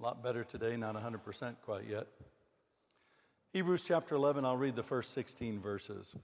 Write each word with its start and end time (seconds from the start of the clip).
A 0.00 0.02
lot 0.02 0.22
better 0.22 0.44
today, 0.44 0.78
not 0.78 0.96
100% 0.96 1.56
quite 1.62 1.86
yet. 1.86 2.06
Hebrews 3.52 3.82
chapter 3.82 4.14
11, 4.14 4.46
I'll 4.46 4.56
read 4.56 4.74
the 4.74 4.82
first 4.82 5.12
16 5.12 5.60
verses. 5.60 6.16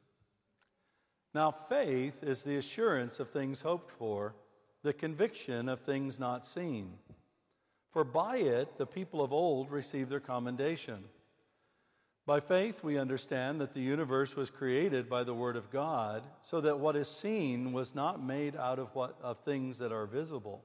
Now, 1.35 1.51
faith 1.51 2.22
is 2.22 2.43
the 2.43 2.57
assurance 2.57 3.21
of 3.21 3.29
things 3.29 3.61
hoped 3.61 3.90
for, 3.90 4.35
the 4.83 4.94
conviction 4.94 5.69
of 5.69 5.81
things 5.81 6.19
not 6.19 6.47
seen. 6.47 6.93
For 7.90 8.03
by 8.03 8.39
it 8.39 8.79
the 8.79 8.87
people 8.87 9.21
of 9.21 9.31
old 9.31 9.71
received 9.71 10.08
their 10.08 10.21
commendation. 10.21 11.04
By 12.24 12.40
faith, 12.40 12.83
we 12.83 12.97
understand 12.97 13.61
that 13.61 13.74
the 13.74 13.81
universe 13.81 14.35
was 14.37 14.49
created 14.49 15.11
by 15.11 15.22
the 15.22 15.35
Word 15.35 15.56
of 15.56 15.71
God, 15.71 16.23
so 16.41 16.62
that 16.62 16.79
what 16.79 16.97
is 16.97 17.09
seen 17.09 17.74
was 17.74 17.95
not 17.95 18.24
made 18.24 18.57
out 18.57 18.79
of, 18.79 18.95
what, 18.95 19.19
of 19.23 19.41
things 19.41 19.77
that 19.79 19.93
are 19.93 20.07
visible. 20.07 20.65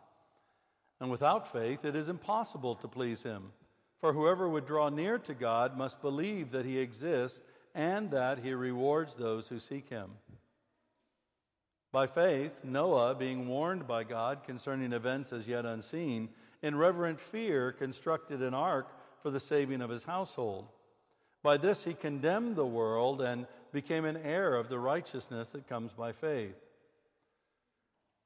And 1.01 1.09
without 1.09 1.51
faith, 1.51 1.83
it 1.83 1.95
is 1.95 2.09
impossible 2.09 2.75
to 2.75 2.87
please 2.87 3.23
him. 3.23 3.51
For 3.99 4.13
whoever 4.13 4.47
would 4.47 4.67
draw 4.67 4.89
near 4.89 5.17
to 5.19 5.33
God 5.33 5.75
must 5.75 6.01
believe 6.01 6.51
that 6.51 6.65
he 6.65 6.77
exists 6.77 7.41
and 7.73 8.11
that 8.11 8.39
he 8.39 8.53
rewards 8.53 9.15
those 9.15 9.47
who 9.47 9.59
seek 9.59 9.89
him. 9.89 10.11
By 11.91 12.07
faith, 12.07 12.59
Noah, 12.63 13.15
being 13.15 13.47
warned 13.47 13.87
by 13.87 14.03
God 14.03 14.43
concerning 14.45 14.93
events 14.93 15.33
as 15.33 15.47
yet 15.47 15.65
unseen, 15.65 16.29
in 16.61 16.75
reverent 16.75 17.19
fear 17.19 17.71
constructed 17.71 18.41
an 18.41 18.53
ark 18.53 18.87
for 19.21 19.31
the 19.31 19.39
saving 19.39 19.81
of 19.81 19.89
his 19.89 20.03
household. 20.03 20.67
By 21.43 21.57
this 21.57 21.83
he 21.83 21.93
condemned 21.93 22.55
the 22.55 22.65
world 22.65 23.21
and 23.21 23.47
became 23.73 24.05
an 24.05 24.17
heir 24.17 24.55
of 24.55 24.69
the 24.69 24.79
righteousness 24.79 25.49
that 25.49 25.67
comes 25.67 25.93
by 25.93 26.11
faith. 26.11 26.55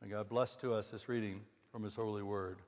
May 0.00 0.10
God 0.10 0.28
bless 0.28 0.54
to 0.56 0.74
us 0.74 0.90
this 0.90 1.08
reading 1.08 1.40
from 1.72 1.82
his 1.82 1.96
holy 1.96 2.22
word. 2.22 2.58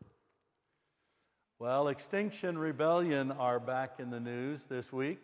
Well, 1.60 1.86
Extinction 1.86 2.58
Rebellion 2.58 3.30
are 3.30 3.60
back 3.60 4.00
in 4.00 4.10
the 4.10 4.18
news 4.18 4.64
this 4.64 4.92
week, 4.92 5.22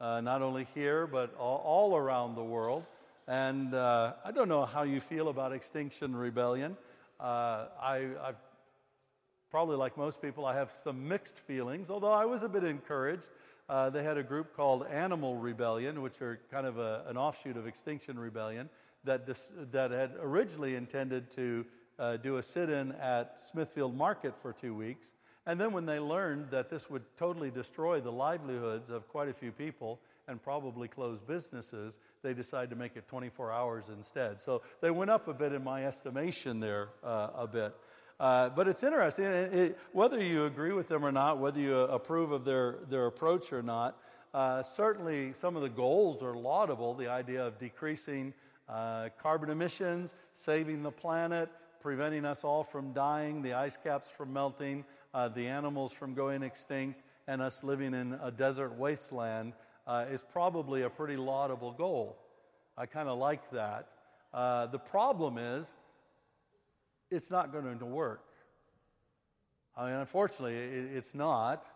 uh, 0.00 0.20
not 0.20 0.40
only 0.40 0.68
here, 0.72 1.08
but 1.08 1.34
all, 1.36 1.60
all 1.64 1.96
around 1.96 2.36
the 2.36 2.44
world. 2.44 2.86
And 3.26 3.74
uh, 3.74 4.12
I 4.24 4.30
don't 4.30 4.48
know 4.48 4.66
how 4.66 4.84
you 4.84 5.00
feel 5.00 5.28
about 5.28 5.52
Extinction 5.52 6.14
Rebellion. 6.14 6.76
Uh, 7.18 7.66
I, 7.82 8.06
I've 8.22 8.40
probably 9.50 9.76
like 9.76 9.96
most 9.96 10.22
people, 10.22 10.46
I 10.46 10.54
have 10.54 10.70
some 10.84 11.08
mixed 11.08 11.40
feelings, 11.40 11.90
although 11.90 12.12
I 12.12 12.24
was 12.24 12.44
a 12.44 12.48
bit 12.48 12.62
encouraged 12.62 13.30
uh, 13.68 13.90
they 13.90 14.02
had 14.02 14.16
a 14.16 14.22
group 14.22 14.56
called 14.56 14.86
Animal 14.86 15.36
Rebellion, 15.36 16.00
which 16.00 16.22
are 16.22 16.40
kind 16.50 16.66
of 16.66 16.78
a, 16.78 17.04
an 17.06 17.18
offshoot 17.18 17.56
of 17.56 17.66
Extinction 17.66 18.18
Rebellion, 18.18 18.70
that, 19.08 19.26
dis, 19.26 19.50
that 19.72 19.90
had 19.90 20.12
originally 20.20 20.76
intended 20.76 21.30
to 21.32 21.64
uh, 21.98 22.16
do 22.18 22.36
a 22.36 22.42
sit 22.42 22.70
in 22.70 22.92
at 22.92 23.40
Smithfield 23.40 23.96
Market 23.96 24.34
for 24.40 24.52
two 24.52 24.74
weeks. 24.74 25.12
And 25.46 25.58
then, 25.58 25.72
when 25.72 25.86
they 25.86 25.98
learned 25.98 26.50
that 26.50 26.68
this 26.68 26.90
would 26.90 27.02
totally 27.16 27.50
destroy 27.50 28.00
the 28.00 28.12
livelihoods 28.12 28.90
of 28.90 29.08
quite 29.08 29.28
a 29.28 29.32
few 29.32 29.50
people 29.50 29.98
and 30.28 30.42
probably 30.42 30.88
close 30.88 31.20
businesses, 31.20 31.98
they 32.22 32.34
decided 32.34 32.68
to 32.68 32.76
make 32.76 32.96
it 32.96 33.08
24 33.08 33.50
hours 33.50 33.88
instead. 33.88 34.42
So 34.42 34.60
they 34.82 34.90
went 34.90 35.10
up 35.10 35.26
a 35.26 35.32
bit 35.32 35.52
in 35.52 35.64
my 35.64 35.86
estimation 35.86 36.60
there, 36.60 36.90
uh, 37.02 37.30
a 37.34 37.46
bit. 37.46 37.74
Uh, 38.20 38.50
but 38.50 38.68
it's 38.68 38.82
interesting, 38.82 39.24
it, 39.24 39.54
it, 39.54 39.78
whether 39.92 40.22
you 40.22 40.44
agree 40.44 40.72
with 40.72 40.88
them 40.88 41.02
or 41.02 41.12
not, 41.12 41.38
whether 41.38 41.60
you 41.60 41.74
approve 41.78 42.30
of 42.30 42.44
their, 42.44 42.80
their 42.90 43.06
approach 43.06 43.52
or 43.52 43.62
not, 43.62 43.96
uh, 44.34 44.62
certainly 44.62 45.32
some 45.32 45.56
of 45.56 45.62
the 45.62 45.68
goals 45.68 46.22
are 46.22 46.36
laudable. 46.36 46.94
The 46.94 47.08
idea 47.08 47.46
of 47.46 47.58
decreasing 47.58 48.34
uh, 48.68 49.08
carbon 49.20 49.50
emissions, 49.50 50.14
saving 50.34 50.82
the 50.82 50.90
planet, 50.90 51.48
preventing 51.80 52.24
us 52.24 52.44
all 52.44 52.62
from 52.62 52.92
dying, 52.92 53.42
the 53.42 53.54
ice 53.54 53.78
caps 53.82 54.08
from 54.08 54.32
melting, 54.32 54.84
uh, 55.14 55.28
the 55.28 55.46
animals 55.46 55.92
from 55.92 56.14
going 56.14 56.42
extinct, 56.42 57.02
and 57.26 57.40
us 57.40 57.62
living 57.62 57.94
in 57.94 58.18
a 58.22 58.30
desert 58.30 58.76
wasteland 58.76 59.52
uh, 59.86 60.04
is 60.10 60.22
probably 60.22 60.82
a 60.82 60.90
pretty 60.90 61.16
laudable 61.16 61.72
goal. 61.72 62.18
I 62.76 62.86
kind 62.86 63.08
of 63.08 63.18
like 63.18 63.50
that. 63.50 63.88
Uh, 64.32 64.66
the 64.66 64.78
problem 64.78 65.38
is, 65.38 65.72
it's 67.10 67.30
not 67.30 67.52
going 67.52 67.78
to 67.78 67.86
work. 67.86 68.24
I 69.76 69.86
mean, 69.86 69.94
unfortunately, 69.94 70.56
it, 70.56 70.90
it's 70.94 71.14
not, 71.14 71.66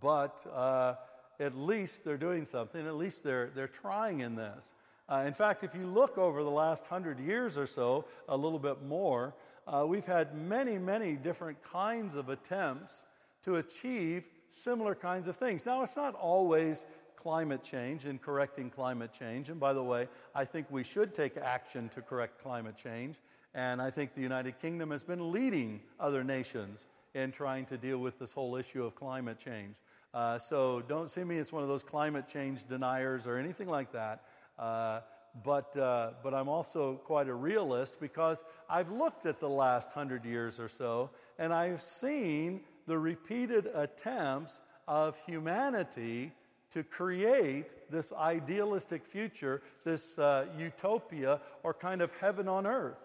but 0.00 0.44
uh, 0.52 0.94
at 1.40 1.56
least 1.56 2.04
they're 2.04 2.18
doing 2.18 2.44
something. 2.44 2.86
At 2.86 2.96
least 2.96 3.24
they're, 3.24 3.50
they're 3.54 3.68
trying 3.68 4.20
in 4.20 4.34
this. 4.34 4.74
Uh, 5.10 5.24
in 5.26 5.32
fact, 5.32 5.64
if 5.64 5.74
you 5.74 5.86
look 5.86 6.18
over 6.18 6.42
the 6.42 6.50
last 6.50 6.86
hundred 6.86 7.18
years 7.18 7.56
or 7.56 7.66
so, 7.66 8.04
a 8.28 8.36
little 8.36 8.58
bit 8.58 8.82
more, 8.82 9.34
uh, 9.66 9.84
we've 9.86 10.06
had 10.06 10.34
many, 10.34 10.78
many 10.78 11.14
different 11.14 11.62
kinds 11.62 12.14
of 12.14 12.28
attempts 12.28 13.04
to 13.42 13.56
achieve 13.56 14.24
similar 14.50 14.94
kinds 14.94 15.28
of 15.28 15.36
things. 15.36 15.64
Now, 15.64 15.82
it's 15.82 15.96
not 15.96 16.14
always 16.14 16.86
climate 17.16 17.62
change 17.64 18.04
and 18.04 18.20
correcting 18.20 18.70
climate 18.70 19.12
change. 19.12 19.48
And 19.48 19.58
by 19.58 19.72
the 19.72 19.82
way, 19.82 20.08
I 20.34 20.44
think 20.44 20.66
we 20.70 20.84
should 20.84 21.14
take 21.14 21.36
action 21.36 21.88
to 21.90 22.02
correct 22.02 22.42
climate 22.42 22.76
change. 22.76 23.16
And 23.54 23.82
I 23.82 23.90
think 23.90 24.14
the 24.14 24.20
United 24.20 24.58
Kingdom 24.60 24.90
has 24.90 25.02
been 25.02 25.32
leading 25.32 25.80
other 25.98 26.22
nations 26.22 26.86
in 27.14 27.32
trying 27.32 27.66
to 27.66 27.76
deal 27.76 27.98
with 27.98 28.18
this 28.18 28.32
whole 28.32 28.56
issue 28.56 28.84
of 28.84 28.94
climate 28.94 29.38
change. 29.38 29.74
Uh, 30.14 30.38
so 30.38 30.82
don't 30.88 31.10
see 31.10 31.24
me 31.24 31.38
as 31.38 31.52
one 31.52 31.62
of 31.62 31.68
those 31.68 31.82
climate 31.82 32.28
change 32.28 32.66
deniers 32.68 33.26
or 33.26 33.36
anything 33.36 33.68
like 33.68 33.92
that. 33.92 34.22
Uh, 34.58 35.00
but, 35.44 35.76
uh, 35.76 36.10
but 36.22 36.34
I'm 36.34 36.48
also 36.48 36.94
quite 37.04 37.28
a 37.28 37.34
realist 37.34 38.00
because 38.00 38.42
I've 38.68 38.90
looked 38.90 39.26
at 39.26 39.38
the 39.38 39.48
last 39.48 39.92
hundred 39.92 40.24
years 40.24 40.58
or 40.58 40.68
so 40.68 41.10
and 41.38 41.52
I've 41.52 41.80
seen 41.80 42.60
the 42.86 42.98
repeated 42.98 43.70
attempts 43.74 44.60
of 44.88 45.18
humanity 45.26 46.32
to 46.70 46.82
create 46.82 47.90
this 47.90 48.12
idealistic 48.12 49.04
future, 49.04 49.62
this 49.84 50.18
uh, 50.18 50.46
utopia, 50.58 51.40
or 51.62 51.72
kind 51.72 52.02
of 52.02 52.10
heaven 52.20 52.48
on 52.48 52.66
earth. 52.66 52.98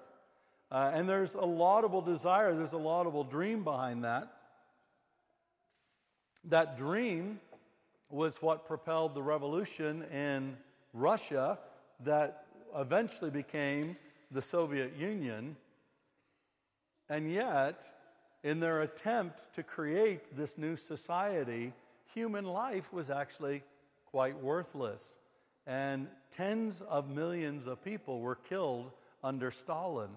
Uh, 0.72 0.92
and 0.94 1.08
there's 1.08 1.36
a 1.36 1.46
laudable 1.46 2.02
desire, 2.02 2.54
there's 2.56 2.74
a 2.74 2.78
laudable 2.78 3.24
dream 3.24 3.64
behind 3.64 4.04
that. 4.04 4.28
That 6.46 6.78
dream 6.78 7.40
was 8.10 8.42
what 8.42 8.66
propelled 8.66 9.16
the 9.16 9.24
revolution 9.24 10.04
in 10.12 10.58
Russia 10.94 11.60
that 12.02 12.46
eventually 12.76 13.32
became 13.32 13.98
the 14.32 14.42
Soviet 14.42 14.96
Union. 14.98 15.56
And 17.10 17.32
yet, 17.32 17.84
in 18.44 18.60
their 18.60 18.82
attempt 18.82 19.54
to 19.54 19.64
create 19.64 20.36
this 20.36 20.58
new 20.58 20.76
society, 20.76 21.74
human 22.14 22.46
life 22.46 22.94
was 22.94 23.10
actually 23.10 23.64
quite 24.06 24.38
worthless. 24.40 25.16
And 25.66 26.08
tens 26.30 26.82
of 26.82 27.10
millions 27.10 27.68
of 27.68 27.84
people 27.84 28.20
were 28.20 28.36
killed 28.36 28.92
under 29.24 29.50
Stalin. 29.52 30.10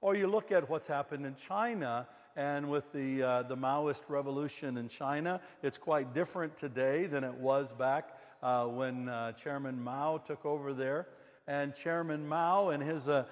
Or 0.00 0.14
you 0.14 0.26
look 0.26 0.52
at 0.52 0.68
what's 0.68 0.86
happened 0.86 1.26
in 1.26 1.34
China, 1.34 2.06
and 2.36 2.70
with 2.70 2.92
the, 2.92 3.22
uh, 3.22 3.42
the 3.42 3.56
Maoist 3.56 4.08
revolution 4.08 4.76
in 4.76 4.88
China, 4.88 5.40
it's 5.62 5.78
quite 5.78 6.14
different 6.14 6.56
today 6.56 7.06
than 7.06 7.24
it 7.24 7.34
was 7.34 7.72
back 7.72 8.15
uh, 8.42 8.66
when 8.66 9.08
uh, 9.08 9.32
Chairman 9.32 9.82
Mao 9.82 10.18
took 10.18 10.44
over 10.44 10.72
there 10.72 11.06
and 11.48 11.74
Chairman 11.74 12.26
Mao, 12.26 12.70
in 12.70 12.80
his 12.80 13.06
uh, 13.06 13.24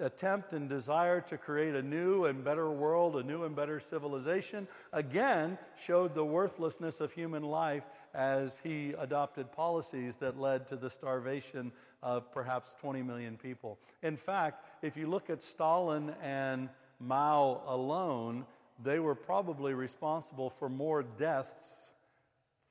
attempt 0.00 0.54
and 0.54 0.68
desire 0.70 1.20
to 1.20 1.36
create 1.36 1.74
a 1.74 1.82
new 1.82 2.24
and 2.24 2.42
better 2.42 2.70
world, 2.70 3.16
a 3.16 3.22
new 3.22 3.44
and 3.44 3.54
better 3.54 3.78
civilization, 3.78 4.66
again 4.94 5.58
showed 5.76 6.14
the 6.14 6.24
worthlessness 6.24 7.00
of 7.00 7.12
human 7.12 7.42
life 7.42 7.84
as 8.14 8.58
he 8.64 8.94
adopted 8.98 9.52
policies 9.52 10.16
that 10.16 10.40
led 10.40 10.66
to 10.66 10.76
the 10.76 10.88
starvation 10.88 11.70
of 12.02 12.32
perhaps 12.32 12.74
20 12.80 13.02
million 13.02 13.36
people. 13.36 13.78
In 14.02 14.16
fact, 14.16 14.64
if 14.82 14.96
you 14.96 15.06
look 15.06 15.28
at 15.28 15.42
Stalin 15.42 16.14
and 16.22 16.70
Mao 17.00 17.62
alone, 17.66 18.46
they 18.82 18.98
were 18.98 19.14
probably 19.14 19.74
responsible 19.74 20.48
for 20.48 20.70
more 20.70 21.02
deaths 21.02 21.92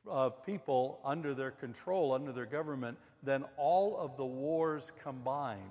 of 0.09 0.45
people 0.45 0.99
under 1.03 1.33
their 1.33 1.51
control, 1.51 2.13
under 2.13 2.31
their 2.31 2.45
government, 2.45 2.97
than 3.23 3.43
all 3.57 3.97
of 3.97 4.17
the 4.17 4.25
wars 4.25 4.91
combined. 5.03 5.61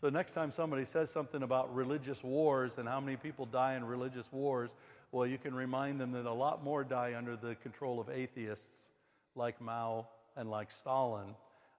So, 0.00 0.08
next 0.08 0.34
time 0.34 0.50
somebody 0.50 0.84
says 0.84 1.10
something 1.10 1.42
about 1.42 1.74
religious 1.74 2.22
wars 2.22 2.78
and 2.78 2.88
how 2.88 3.00
many 3.00 3.16
people 3.16 3.46
die 3.46 3.74
in 3.74 3.84
religious 3.84 4.30
wars, 4.32 4.74
well, 5.12 5.26
you 5.26 5.38
can 5.38 5.54
remind 5.54 6.00
them 6.00 6.12
that 6.12 6.26
a 6.26 6.32
lot 6.32 6.64
more 6.64 6.84
die 6.84 7.14
under 7.16 7.36
the 7.36 7.54
control 7.56 8.00
of 8.00 8.10
atheists 8.10 8.90
like 9.36 9.60
Mao 9.60 10.06
and 10.36 10.50
like 10.50 10.70
Stalin. 10.70 11.34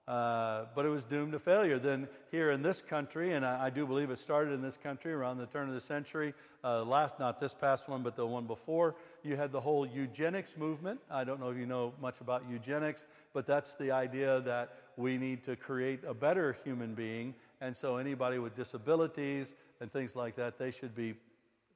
Uh, 0.08 0.66
but 0.76 0.86
it 0.86 0.88
was 0.88 1.02
doomed 1.02 1.32
to 1.32 1.38
failure. 1.38 1.80
Then, 1.80 2.06
here 2.30 2.52
in 2.52 2.62
this 2.62 2.80
country, 2.80 3.32
and 3.32 3.44
I, 3.44 3.66
I, 3.66 3.70
do 3.70 3.84
believe 3.84 4.10
it 4.10 4.20
started 4.20 4.52
in 4.52 4.62
this 4.62 4.76
country 4.76 5.12
around 5.12 5.38
the 5.38 5.46
turn 5.46 5.66
of 5.66 5.74
the 5.74 5.80
century, 5.80 6.32
uh, 6.62 6.84
last, 6.84 7.18
not 7.18 7.40
this 7.40 7.52
past 7.52 7.88
one, 7.88 8.02
but 8.04 8.14
the 8.14 8.24
one 8.24 8.46
before, 8.46 8.94
you 9.24 9.34
had 9.34 9.50
the 9.50 9.60
whole 9.60 9.84
eugenics 9.84 10.56
movement. 10.56 11.00
I 11.10 11.24
don't 11.24 11.40
know 11.40 11.50
if 11.50 11.56
you 11.58 11.66
know 11.66 11.92
much 12.00 12.20
about 12.20 12.44
eugenics, 12.48 13.04
but 13.32 13.46
that's 13.46 13.74
the 13.74 13.90
idea 13.90 14.40
that 14.42 14.76
we 14.96 15.18
need 15.18 15.42
to 15.42 15.56
create 15.56 16.04
a 16.06 16.14
better 16.14 16.56
human 16.62 16.94
being. 16.94 17.34
And 17.60 17.74
so, 17.74 17.96
anybody 17.96 18.38
with 18.38 18.54
disabilities 18.54 19.54
and 19.80 19.92
things 19.92 20.14
like 20.14 20.36
that, 20.36 20.56
they 20.56 20.70
should 20.70 20.94
be 20.94 21.14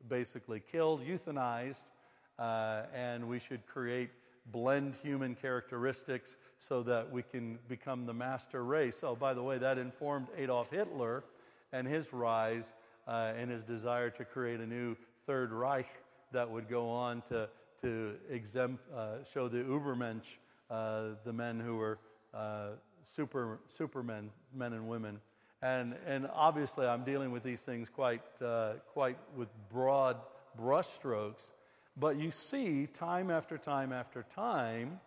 basically 0.08 0.60
killed, 0.60 1.04
euthanized, 1.04 1.90
uh, 2.38 2.82
and 2.94 3.28
we 3.28 3.40
should 3.40 3.66
create 3.66 4.10
blend 4.52 4.94
human 5.02 5.35
characteristics 5.35 6.37
so 6.58 6.82
that 6.82 7.11
we 7.11 7.23
can 7.23 7.58
become 7.69 8.06
the 8.06 8.14
master 8.14 8.64
race. 8.64 9.00
Oh, 9.02 9.14
by 9.14 9.35
the 9.35 9.43
way, 9.43 9.58
that 9.58 9.79
informed 9.79 10.29
Adolf 10.37 10.70
Hitler 10.70 11.25
and 11.73 11.87
his 11.87 12.12
rise 12.12 12.75
uh, 13.06 13.32
and 13.37 13.50
his 13.50 13.64
desire 13.64 14.11
to 14.11 14.25
create 14.25 14.61
a 14.61 14.67
new 14.67 14.97
Third 15.26 15.52
Reich 15.52 15.88
that 16.32 16.49
would 16.49 16.69
go 16.69 16.88
on 16.88 17.23
to, 17.23 17.49
to 17.82 18.14
exempt, 18.31 18.85
uh, 18.94 19.25
show 19.32 19.49
the 19.49 19.58
Ubermensch, 19.58 20.37
uh, 20.70 21.14
the 21.25 21.32
men 21.32 21.58
who 21.58 21.76
were 21.76 21.99
uh, 22.35 22.70
super, 23.05 23.58
supermen, 23.69 24.31
men 24.55 24.73
and 24.73 24.88
women. 24.88 25.20
And, 25.62 25.94
and 26.06 26.29
obviously, 26.32 26.87
I'm 26.87 27.05
dealing 27.05 27.32
with 27.32 27.43
these 27.43 27.62
things 27.62 27.88
quite, 27.88 28.23
uh, 28.43 28.75
quite 28.93 29.19
with 29.37 29.49
broad 29.70 30.17
brushstrokes 30.58 31.52
but 32.00 32.17
you 32.19 32.31
see, 32.31 32.87
time 32.87 33.31
after 33.31 33.58
time 33.58 33.93
after 33.93 34.25
time, 34.35 34.99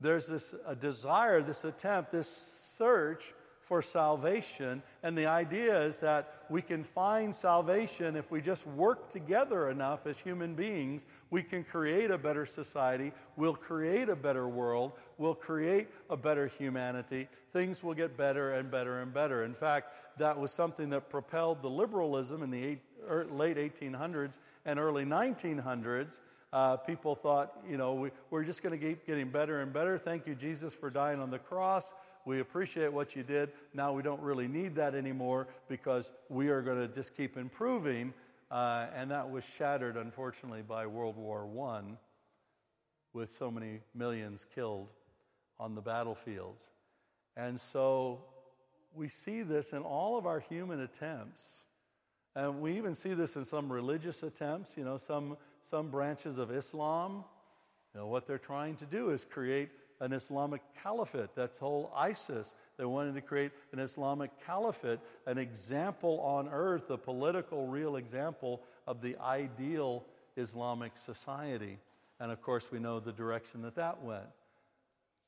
there's 0.00 0.26
this 0.26 0.54
a 0.66 0.74
desire, 0.74 1.40
this 1.40 1.64
attempt, 1.64 2.10
this 2.10 2.28
search 2.28 3.32
for 3.60 3.80
salvation. 3.80 4.82
And 5.04 5.16
the 5.16 5.26
idea 5.26 5.80
is 5.82 6.00
that 6.00 6.44
we 6.50 6.60
can 6.60 6.82
find 6.82 7.34
salvation 7.34 8.16
if 8.16 8.30
we 8.30 8.40
just 8.40 8.66
work 8.66 9.08
together 9.08 9.70
enough 9.70 10.06
as 10.06 10.18
human 10.18 10.54
beings. 10.54 11.06
We 11.30 11.42
can 11.42 11.62
create 11.62 12.10
a 12.10 12.18
better 12.18 12.44
society. 12.44 13.12
We'll 13.36 13.54
create 13.54 14.08
a 14.08 14.16
better 14.16 14.48
world. 14.48 14.92
We'll 15.16 15.36
create 15.36 15.88
a 16.10 16.16
better 16.16 16.48
humanity. 16.48 17.28
Things 17.52 17.84
will 17.84 17.94
get 17.94 18.16
better 18.16 18.54
and 18.54 18.70
better 18.70 19.00
and 19.00 19.14
better. 19.14 19.44
In 19.44 19.54
fact, 19.54 20.18
that 20.18 20.38
was 20.38 20.50
something 20.50 20.90
that 20.90 21.08
propelled 21.08 21.62
the 21.62 21.70
liberalism 21.70 22.42
in 22.42 22.50
the 22.50 22.76
late 23.30 23.56
1800s 23.56 24.38
and 24.64 24.78
early 24.78 25.04
1900s. 25.04 26.20
Uh, 26.52 26.76
people 26.76 27.14
thought, 27.14 27.58
you 27.68 27.78
know, 27.78 27.94
we, 27.94 28.10
we're 28.30 28.44
just 28.44 28.62
going 28.62 28.78
to 28.78 28.86
keep 28.86 29.06
getting 29.06 29.28
better 29.28 29.60
and 29.60 29.72
better. 29.72 29.96
Thank 29.96 30.26
you, 30.26 30.34
Jesus, 30.34 30.74
for 30.74 30.90
dying 30.90 31.18
on 31.18 31.30
the 31.30 31.38
cross. 31.38 31.94
We 32.24 32.40
appreciate 32.40 32.92
what 32.92 33.16
you 33.16 33.22
did. 33.22 33.50
Now 33.74 33.92
we 33.92 34.02
don't 34.02 34.20
really 34.20 34.46
need 34.46 34.74
that 34.76 34.94
anymore 34.94 35.48
because 35.68 36.12
we 36.28 36.48
are 36.48 36.62
going 36.62 36.78
to 36.78 36.92
just 36.92 37.16
keep 37.16 37.36
improving. 37.36 38.12
Uh, 38.50 38.86
and 38.94 39.10
that 39.10 39.30
was 39.30 39.44
shattered, 39.44 39.96
unfortunately, 39.96 40.62
by 40.62 40.86
World 40.86 41.16
War 41.16 41.48
I 41.70 41.82
with 43.14 43.30
so 43.30 43.50
many 43.50 43.80
millions 43.94 44.46
killed 44.54 44.88
on 45.58 45.74
the 45.74 45.80
battlefields. 45.80 46.70
And 47.36 47.58
so 47.58 48.24
we 48.94 49.08
see 49.08 49.42
this 49.42 49.72
in 49.72 49.82
all 49.82 50.18
of 50.18 50.26
our 50.26 50.40
human 50.40 50.80
attempts. 50.80 51.64
And 52.34 52.60
we 52.60 52.76
even 52.76 52.94
see 52.94 53.14
this 53.14 53.36
in 53.36 53.44
some 53.44 53.70
religious 53.70 54.22
attempts, 54.22 54.72
you 54.76 54.84
know, 54.84 54.96
some, 54.96 55.36
some 55.62 55.90
branches 55.90 56.38
of 56.38 56.50
Islam. 56.50 57.24
You 57.94 58.00
know, 58.00 58.06
what 58.06 58.26
they're 58.26 58.38
trying 58.38 58.76
to 58.76 58.86
do 58.86 59.10
is 59.10 59.26
create 59.28 59.68
an 60.00 60.12
Islamic 60.12 60.62
caliphate. 60.82 61.34
That's 61.34 61.58
whole 61.58 61.92
ISIS. 61.94 62.56
They 62.76 62.84
wanted 62.84 63.14
to 63.14 63.20
create 63.20 63.52
an 63.72 63.78
Islamic 63.78 64.30
caliphate, 64.44 64.98
an 65.26 65.38
example 65.38 66.20
on 66.20 66.48
earth, 66.48 66.90
a 66.90 66.98
political, 66.98 67.66
real 67.66 67.96
example 67.96 68.62
of 68.86 69.00
the 69.00 69.16
ideal 69.18 70.04
Islamic 70.36 70.96
society. 70.96 71.78
And 72.18 72.32
of 72.32 72.40
course, 72.40 72.72
we 72.72 72.78
know 72.78 72.98
the 72.98 73.12
direction 73.12 73.62
that 73.62 73.76
that 73.76 74.02
went. 74.02 74.24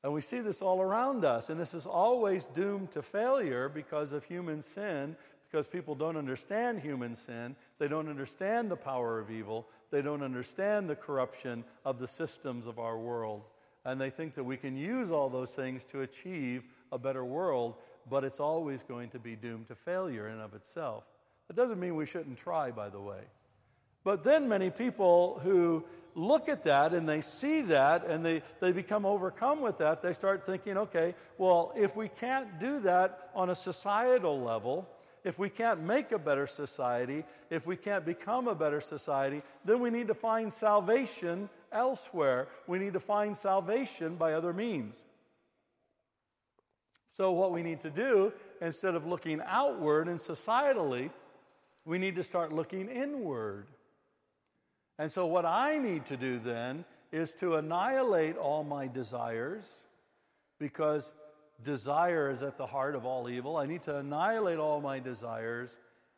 And 0.03 0.13
we 0.13 0.21
see 0.21 0.39
this 0.39 0.61
all 0.61 0.81
around 0.81 1.23
us. 1.23 1.49
And 1.49 1.59
this 1.59 1.73
is 1.73 1.85
always 1.85 2.45
doomed 2.45 2.91
to 2.91 3.01
failure 3.01 3.69
because 3.69 4.11
of 4.11 4.23
human 4.23 4.61
sin, 4.61 5.15
because 5.55 5.67
people 5.69 5.95
don't 5.95 6.17
understand 6.17 6.81
human 6.81 7.15
sin. 7.15 7.55
They 7.79 7.87
don't 7.87 8.09
understand 8.09 8.69
the 8.69 8.75
power 8.75 9.19
of 9.21 9.31
evil. 9.31 9.69
They 9.89 10.01
don't 10.01 10.21
understand 10.21 10.89
the 10.89 10.97
corruption 10.97 11.63
of 11.85 11.97
the 11.97 12.07
systems 12.09 12.67
of 12.67 12.77
our 12.77 12.97
world 12.97 13.43
and 13.85 14.01
they 14.01 14.09
think 14.09 14.33
that 14.35 14.43
we 14.43 14.57
can 14.57 14.75
use 14.75 15.11
all 15.11 15.29
those 15.29 15.53
things 15.53 15.85
to 15.85 16.01
achieve 16.01 16.63
a 16.91 16.97
better 16.97 17.23
world, 17.23 17.75
but 18.09 18.23
it's 18.23 18.39
always 18.39 18.83
going 18.83 19.09
to 19.11 19.19
be 19.19 19.35
doomed 19.35 19.67
to 19.67 19.75
failure 19.75 20.27
in 20.27 20.39
of 20.39 20.53
itself. 20.55 21.03
That 21.47 21.55
doesn't 21.55 21.79
mean 21.79 21.95
we 21.95 22.07
shouldn't 22.07 22.37
try, 22.37 22.71
by 22.71 22.89
the 22.89 22.99
way. 22.99 23.21
But 24.03 24.23
then 24.23 24.49
many 24.49 24.71
people 24.71 25.39
who 25.43 25.85
look 26.15 26.49
at 26.49 26.63
that 26.63 26.93
and 26.93 27.07
they 27.07 27.21
see 27.21 27.61
that 27.61 28.05
and 28.07 28.25
they, 28.25 28.41
they 28.59 28.71
become 28.71 29.05
overcome 29.05 29.61
with 29.61 29.77
that, 29.77 30.01
they 30.01 30.13
start 30.13 30.45
thinking, 30.45 30.77
okay, 30.77 31.13
well, 31.37 31.71
if 31.75 31.95
we 31.95 32.07
can't 32.07 32.59
do 32.59 32.79
that 32.79 33.29
on 33.35 33.51
a 33.51 33.55
societal 33.55 34.41
level, 34.41 34.89
if 35.25 35.39
we 35.39 35.49
can't 35.49 35.81
make 35.81 36.11
a 36.11 36.19
better 36.19 36.45
society, 36.45 37.25
if 37.49 37.65
we 37.65 37.75
can't 37.75 38.05
become 38.05 38.47
a 38.47 38.53
better 38.53 38.79
society, 38.79 39.41
then 39.65 39.79
we 39.79 39.89
need 39.89 40.07
to 40.07 40.13
find 40.13 40.53
salvation 40.53 41.49
elsewhere. 41.71 42.47
We 42.67 42.77
need 42.77 42.93
to 42.93 42.99
find 42.99 43.35
salvation 43.35 44.15
by 44.15 44.33
other 44.33 44.53
means. 44.53 45.03
So, 47.13 47.31
what 47.31 47.51
we 47.51 47.63
need 47.63 47.81
to 47.81 47.89
do, 47.89 48.33
instead 48.61 48.93
of 48.93 49.07
looking 49.07 49.41
outward 49.45 50.07
and 50.07 50.19
societally, 50.19 51.09
we 51.85 51.97
need 51.97 52.15
to 52.17 52.23
start 52.23 52.53
looking 52.53 52.87
inward. 52.87 53.65
And 54.99 55.11
so, 55.11 55.25
what 55.25 55.45
I 55.45 55.79
need 55.79 56.05
to 56.05 56.17
do 56.17 56.37
then 56.37 56.85
is 57.11 57.33
to 57.35 57.55
annihilate 57.55 58.37
all 58.37 58.63
my 58.63 58.87
desires 58.87 59.85
because 60.59 61.13
desire 61.65 62.29
is 62.29 62.43
at 62.43 62.57
the 62.57 62.65
heart 62.65 62.95
of 62.95 63.05
all 63.05 63.29
evil. 63.29 63.57
I 63.57 63.65
need 63.65 63.83
to 63.83 63.97
annihilate 63.97 64.59
all 64.59 64.79
my 64.79 64.99
desires 64.99 65.77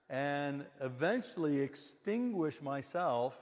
and 0.10 0.66
eventually 0.80 1.62
extinguish 1.62 2.62
myself 2.62 3.36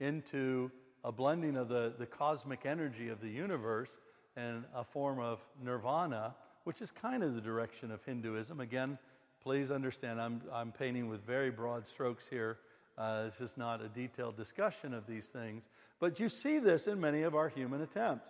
into 0.00 0.70
a 1.04 1.12
blending 1.12 1.56
of 1.56 1.68
the, 1.68 1.92
the 1.98 2.06
cosmic 2.06 2.64
energy 2.64 3.10
of 3.10 3.20
the 3.20 3.28
universe 3.28 3.98
and 4.36 4.64
a 4.74 4.84
form 4.84 5.18
of 5.18 5.40
nirvana, 5.62 6.34
which 6.64 6.80
is 6.80 6.90
kind 6.90 7.22
of 7.22 7.34
the 7.34 7.40
direction 7.40 7.90
of 7.90 8.02
Hinduism. 8.04 8.60
Again, 8.60 8.98
please 9.42 9.70
understand, 9.70 10.20
I'm, 10.20 10.40
I'm 10.52 10.72
painting 10.72 11.08
with 11.08 11.26
very 11.26 11.50
broad 11.50 11.86
strokes 11.86 12.28
here. 12.28 12.58
Uh, 12.96 13.24
this 13.24 13.40
is 13.40 13.56
not 13.56 13.80
a 13.80 13.88
detailed 13.88 14.36
discussion 14.36 14.94
of 14.94 15.06
these 15.06 15.26
things. 15.28 15.68
But 16.00 16.18
you 16.20 16.28
see 16.28 16.58
this 16.58 16.86
in 16.86 17.00
many 17.00 17.22
of 17.22 17.34
our 17.34 17.48
human 17.48 17.80
attempts. 17.80 18.28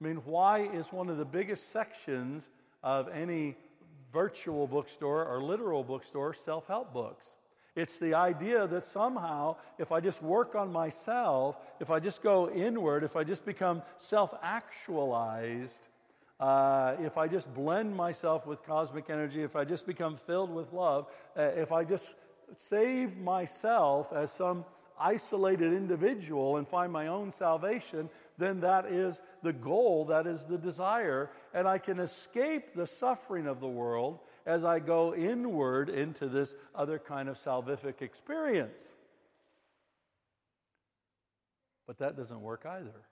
I 0.00 0.06
mean, 0.06 0.16
why 0.24 0.60
is 0.60 0.92
one 0.92 1.08
of 1.10 1.18
the 1.18 1.24
biggest 1.24 1.70
sections 1.70 2.48
of 2.82 3.08
any 3.08 3.56
virtual 4.12 4.66
bookstore 4.66 5.26
or 5.26 5.42
literal 5.42 5.84
bookstore 5.84 6.32
self 6.32 6.66
help 6.66 6.92
books? 6.92 7.36
It's 7.76 7.98
the 7.98 8.14
idea 8.14 8.66
that 8.66 8.84
somehow, 8.84 9.56
if 9.78 9.92
I 9.92 10.00
just 10.00 10.22
work 10.22 10.54
on 10.54 10.72
myself, 10.72 11.56
if 11.80 11.90
I 11.90 12.00
just 12.00 12.22
go 12.22 12.50
inward, 12.50 13.04
if 13.04 13.14
I 13.14 13.24
just 13.24 13.44
become 13.44 13.82
self 13.96 14.34
actualized, 14.42 15.88
uh, 16.40 16.96
if 17.00 17.18
I 17.18 17.28
just 17.28 17.52
blend 17.54 17.94
myself 17.94 18.46
with 18.46 18.64
cosmic 18.64 19.10
energy, 19.10 19.42
if 19.42 19.54
I 19.54 19.64
just 19.64 19.86
become 19.86 20.16
filled 20.16 20.52
with 20.52 20.72
love, 20.72 21.06
uh, 21.36 21.42
if 21.42 21.72
I 21.72 21.84
just 21.84 22.14
save 22.56 23.18
myself 23.18 24.12
as 24.12 24.32
some 24.32 24.64
isolated 25.00 25.72
individual 25.72 26.58
and 26.58 26.68
find 26.68 26.92
my 26.92 27.06
own 27.06 27.30
salvation, 27.30 28.08
then 28.38 28.60
that 28.60 28.86
is 28.86 29.22
the 29.42 29.52
goal, 29.52 30.04
that 30.06 30.26
is 30.26 30.44
the 30.44 30.58
desire, 30.58 31.30
and 31.54 31.66
I 31.66 31.78
can 31.78 31.98
escape 31.98 32.74
the 32.74 32.86
suffering 32.86 33.46
of 33.46 33.60
the 33.60 33.68
world 33.68 34.20
as 34.46 34.64
I 34.64 34.78
go 34.78 35.14
inward 35.14 35.88
into 35.88 36.28
this 36.28 36.54
other 36.74 36.98
kind 36.98 37.28
of 37.28 37.36
salvific 37.36 38.02
experience. 38.02 38.88
But 41.86 41.98
that 41.98 42.16
doesn't 42.16 42.40
work 42.40 42.66
either. 42.66 43.06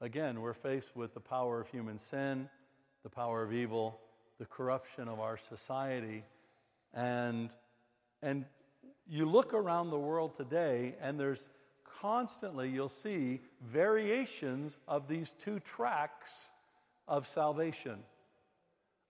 Again, 0.00 0.40
we're 0.40 0.54
faced 0.54 0.94
with 0.96 1.12
the 1.14 1.20
power 1.20 1.60
of 1.60 1.68
human 1.68 1.98
sin, 1.98 2.48
the 3.02 3.10
power 3.10 3.42
of 3.42 3.52
evil, 3.52 4.00
the 4.38 4.46
corruption 4.46 5.08
of 5.08 5.18
our 5.20 5.36
society, 5.36 6.22
and, 6.94 7.50
and 8.22 8.44
you 9.08 9.26
look 9.26 9.54
around 9.54 9.90
the 9.90 9.98
world 9.98 10.34
today, 10.34 10.94
and 11.00 11.18
there's 11.18 11.48
constantly, 12.00 12.68
you'll 12.68 12.88
see 12.88 13.40
variations 13.66 14.76
of 14.86 15.08
these 15.08 15.34
two 15.38 15.60
tracks 15.60 16.50
of 17.06 17.26
salvation. 17.26 17.98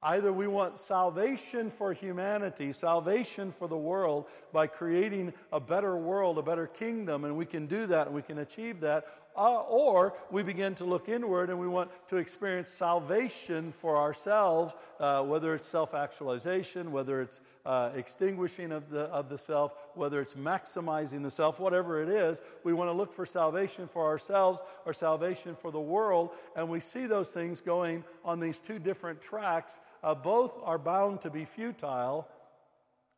Either 0.01 0.33
we 0.33 0.47
want 0.47 0.79
salvation 0.79 1.71
for 1.71 1.93
humanity, 1.93 2.73
salvation 2.73 3.51
for 3.51 3.67
the 3.67 3.77
world 3.77 4.27
by 4.53 4.65
creating 4.65 5.33
a 5.53 5.59
better 5.59 5.97
world, 5.97 6.39
a 6.39 6.43
better 6.43 6.69
kingdom, 6.69 7.25
and 7.25 7.37
we 7.37 7.45
can 7.45 7.67
do 7.67 7.87
that 7.87 8.07
and 8.07 8.15
we 8.15 8.23
can 8.23 8.39
achieve 8.39 8.79
that, 8.81 9.07
uh, 9.37 9.61
or 9.63 10.15
we 10.31 10.43
begin 10.43 10.75
to 10.75 10.85
look 10.85 11.09
inward 11.09 11.49
and 11.51 11.59
we 11.59 11.69
want 11.69 11.91
to 12.09 12.17
experience 12.17 12.69
salvation 12.69 13.71
for 13.71 13.97
ourselves, 13.97 14.75
uh, 14.99 15.23
whether 15.23 15.55
it's 15.55 15.67
self 15.67 15.95
actualization, 15.95 16.91
whether 16.91 17.23
it's 17.23 17.41
uh, 17.65 17.91
extinguishing 17.95 18.73
of 18.73 18.89
the, 18.91 19.03
of 19.03 19.29
the 19.29 19.39
self, 19.39 19.75
whether 19.95 20.21
it's 20.21 20.35
maximizing 20.35 21.23
the 21.23 21.31
self, 21.31 21.61
whatever 21.61 22.03
it 22.03 22.09
is. 22.09 22.41
We 22.65 22.73
want 22.73 22.89
to 22.89 22.93
look 22.93 23.13
for 23.13 23.27
salvation 23.27 23.87
for 23.87 24.07
ourselves 24.07 24.63
or 24.87 24.93
salvation 24.93 25.55
for 25.55 25.71
the 25.71 25.81
world. 25.81 26.31
And 26.57 26.69
we 26.69 26.81
see 26.81 27.07
those 27.07 27.31
things 27.31 27.61
going 27.61 28.05
on 28.25 28.41
these 28.41 28.59
two 28.59 28.79
different 28.79 29.21
tracks. 29.21 29.81
Uh, 30.03 30.15
both 30.15 30.59
are 30.65 30.79
bound 30.79 31.21
to 31.23 31.31
be 31.31 31.45
futile, 31.45 32.27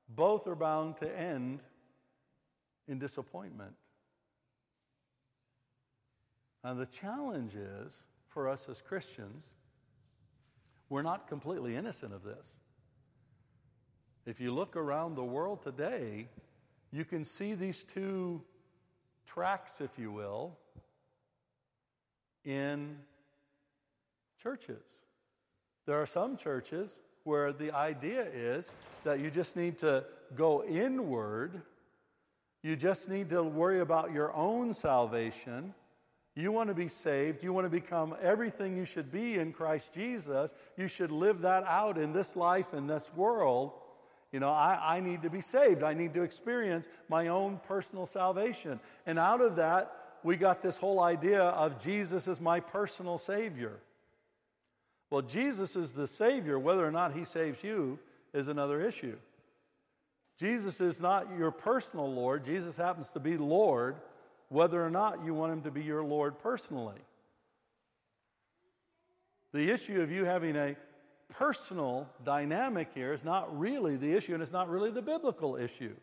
both 0.09 0.47
are 0.47 0.57
bound 0.57 0.97
to 0.99 1.19
end 1.19 1.61
in 2.89 2.99
disappointment. 2.99 3.73
Now, 6.63 6.75
the 6.75 6.87
challenge 6.87 7.55
is 7.55 7.97
for 8.29 8.49
us 8.49 8.69
as 8.69 8.83
Christians, 8.83 9.47
we're 10.89 11.03
not 11.03 11.29
completely 11.29 11.77
innocent 11.77 12.13
of 12.13 12.23
this. 12.23 12.57
If 14.27 14.41
you 14.41 14.53
look 14.53 14.77
around 14.77 15.15
the 15.15 15.25
world 15.25 15.63
today, 15.63 16.29
you 16.93 17.05
can 17.05 17.25
see 17.25 17.55
these 17.55 17.85
two 17.85 18.43
tracks, 19.27 19.81
if 19.81 19.99
you 19.99 20.13
will, 20.13 20.59
in 22.45 22.99
churches. 24.43 25.03
There 25.87 26.01
are 26.01 26.07
some 26.07 26.37
churches 26.37 26.99
where 27.25 27.53
the 27.53 27.73
idea 27.73 28.27
is 28.33 28.71
that 29.05 29.21
you 29.21 29.31
just 29.31 29.57
need 29.57 29.79
to 29.79 30.05
go 30.37 30.65
inward, 30.65 31.63
you 32.63 32.77
just 32.77 33.09
need 33.09 33.31
to 33.31 33.43
worry 33.43 33.81
about 33.81 34.13
your 34.13 34.35
own 34.35 34.75
salvation, 34.75 35.75
you 36.37 36.53
want 36.53 36.69
to 36.69 36.75
be 36.75 36.89
saved. 36.89 37.43
You 37.43 37.53
want 37.53 37.67
to 37.67 37.71
become 37.71 38.15
everything 38.23 38.77
you 38.77 38.85
should 38.85 39.11
be 39.11 39.39
in 39.39 39.53
Christ 39.53 39.93
Jesus. 39.93 40.55
You 40.77 40.87
should 40.87 41.11
live 41.11 41.41
that 41.41 41.65
out 41.65 41.99
in 41.99 42.13
this 42.13 42.37
life, 42.37 42.73
in 42.73 42.87
this 42.87 43.11
world. 43.15 43.73
You 44.33 44.39
know, 44.39 44.51
I, 44.51 44.97
I 44.97 45.01
need 45.01 45.23
to 45.23 45.31
be 45.31 45.41
saved. 45.41 45.83
I 45.83 45.93
need 45.93 46.15
to 46.15 46.23
experience 46.23 46.89
my 47.09 47.29
own 47.29 47.61
personal 47.67 48.07
salvation. 48.07 48.79
And 49.07 49.19
out 49.19 49.41
of 49.41 49.57
that, 49.57 49.97
we 50.23 50.37
got 50.37 50.63
this 50.63 50.77
whole 50.77 51.01
idea 51.01 51.43
of 51.43 51.83
Jesus 51.83 52.29
as 52.29 52.41
my 52.41 52.61
personal 52.61 53.19
Savior. 53.19 53.81
Well, 55.11 55.23
Jesus 55.23 55.75
is 55.75 55.93
the 55.93 56.07
Savior. 56.07 56.61
Whether 56.61 56.87
or 56.87 56.93
not 56.93 57.13
He 57.13 57.25
saves 57.25 57.65
you 57.65 57.99
is 58.33 58.47
another 58.47 58.81
issue. 58.81 59.17
Jesus 60.39 60.81
is 60.81 61.01
not 61.01 61.27
your 61.37 61.51
personal 61.51 62.11
Lord, 62.11 62.45
Jesus 62.45 62.77
happens 62.77 63.09
to 63.13 63.21
be 63.21 63.37
Lord 63.37 63.97
whether 64.51 64.85
or 64.85 64.91
not 64.91 65.25
you 65.25 65.33
want 65.33 65.53
Him 65.53 65.63
to 65.63 65.71
be 65.71 65.83
your 65.83 66.05
Lord 66.05 66.39
personally. 66.39 66.99
The 69.53 69.71
issue 69.71 70.03
of 70.03 70.11
you 70.11 70.25
having 70.25 70.57
a 70.57 70.77
personal 71.31 72.09
dynamic 72.25 72.89
here 72.95 73.13
is 73.13 73.25
not 73.25 73.59
really 73.59 73.97
the 73.97 74.13
issue, 74.13 74.35
and 74.35 74.43
it's 74.43 74.53
not 74.53 74.69
really 74.69 74.91
the 74.91 75.03
biblical 75.03 75.57
issue 75.57 75.95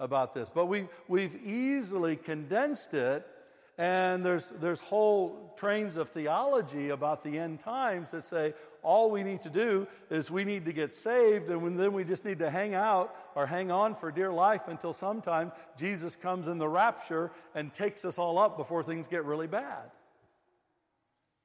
about 0.00 0.34
this. 0.34 0.50
But 0.52 0.66
we, 0.66 0.88
we've 1.08 1.36
easily 1.44 2.16
condensed 2.16 2.94
it 2.94 3.26
and 3.76 4.24
there's, 4.24 4.52
there's 4.60 4.80
whole 4.80 5.52
trains 5.56 5.96
of 5.96 6.08
theology 6.08 6.90
about 6.90 7.24
the 7.24 7.38
end 7.38 7.60
times 7.60 8.12
that 8.12 8.22
say 8.22 8.54
all 8.84 9.10
we 9.10 9.22
need 9.22 9.40
to 9.42 9.50
do 9.50 9.86
is 10.10 10.30
we 10.30 10.44
need 10.44 10.64
to 10.66 10.72
get 10.72 10.92
saved, 10.94 11.48
and 11.50 11.80
then 11.80 11.92
we 11.92 12.04
just 12.04 12.24
need 12.24 12.38
to 12.38 12.50
hang 12.50 12.74
out 12.74 13.16
or 13.34 13.46
hang 13.46 13.72
on 13.72 13.94
for 13.94 14.12
dear 14.12 14.30
life 14.30 14.68
until 14.68 14.92
sometime 14.92 15.50
Jesus 15.76 16.14
comes 16.14 16.48
in 16.48 16.58
the 16.58 16.68
rapture 16.68 17.32
and 17.54 17.72
takes 17.72 18.04
us 18.04 18.18
all 18.18 18.38
up 18.38 18.56
before 18.56 18.82
things 18.82 19.08
get 19.08 19.24
really 19.24 19.46
bad. 19.46 19.90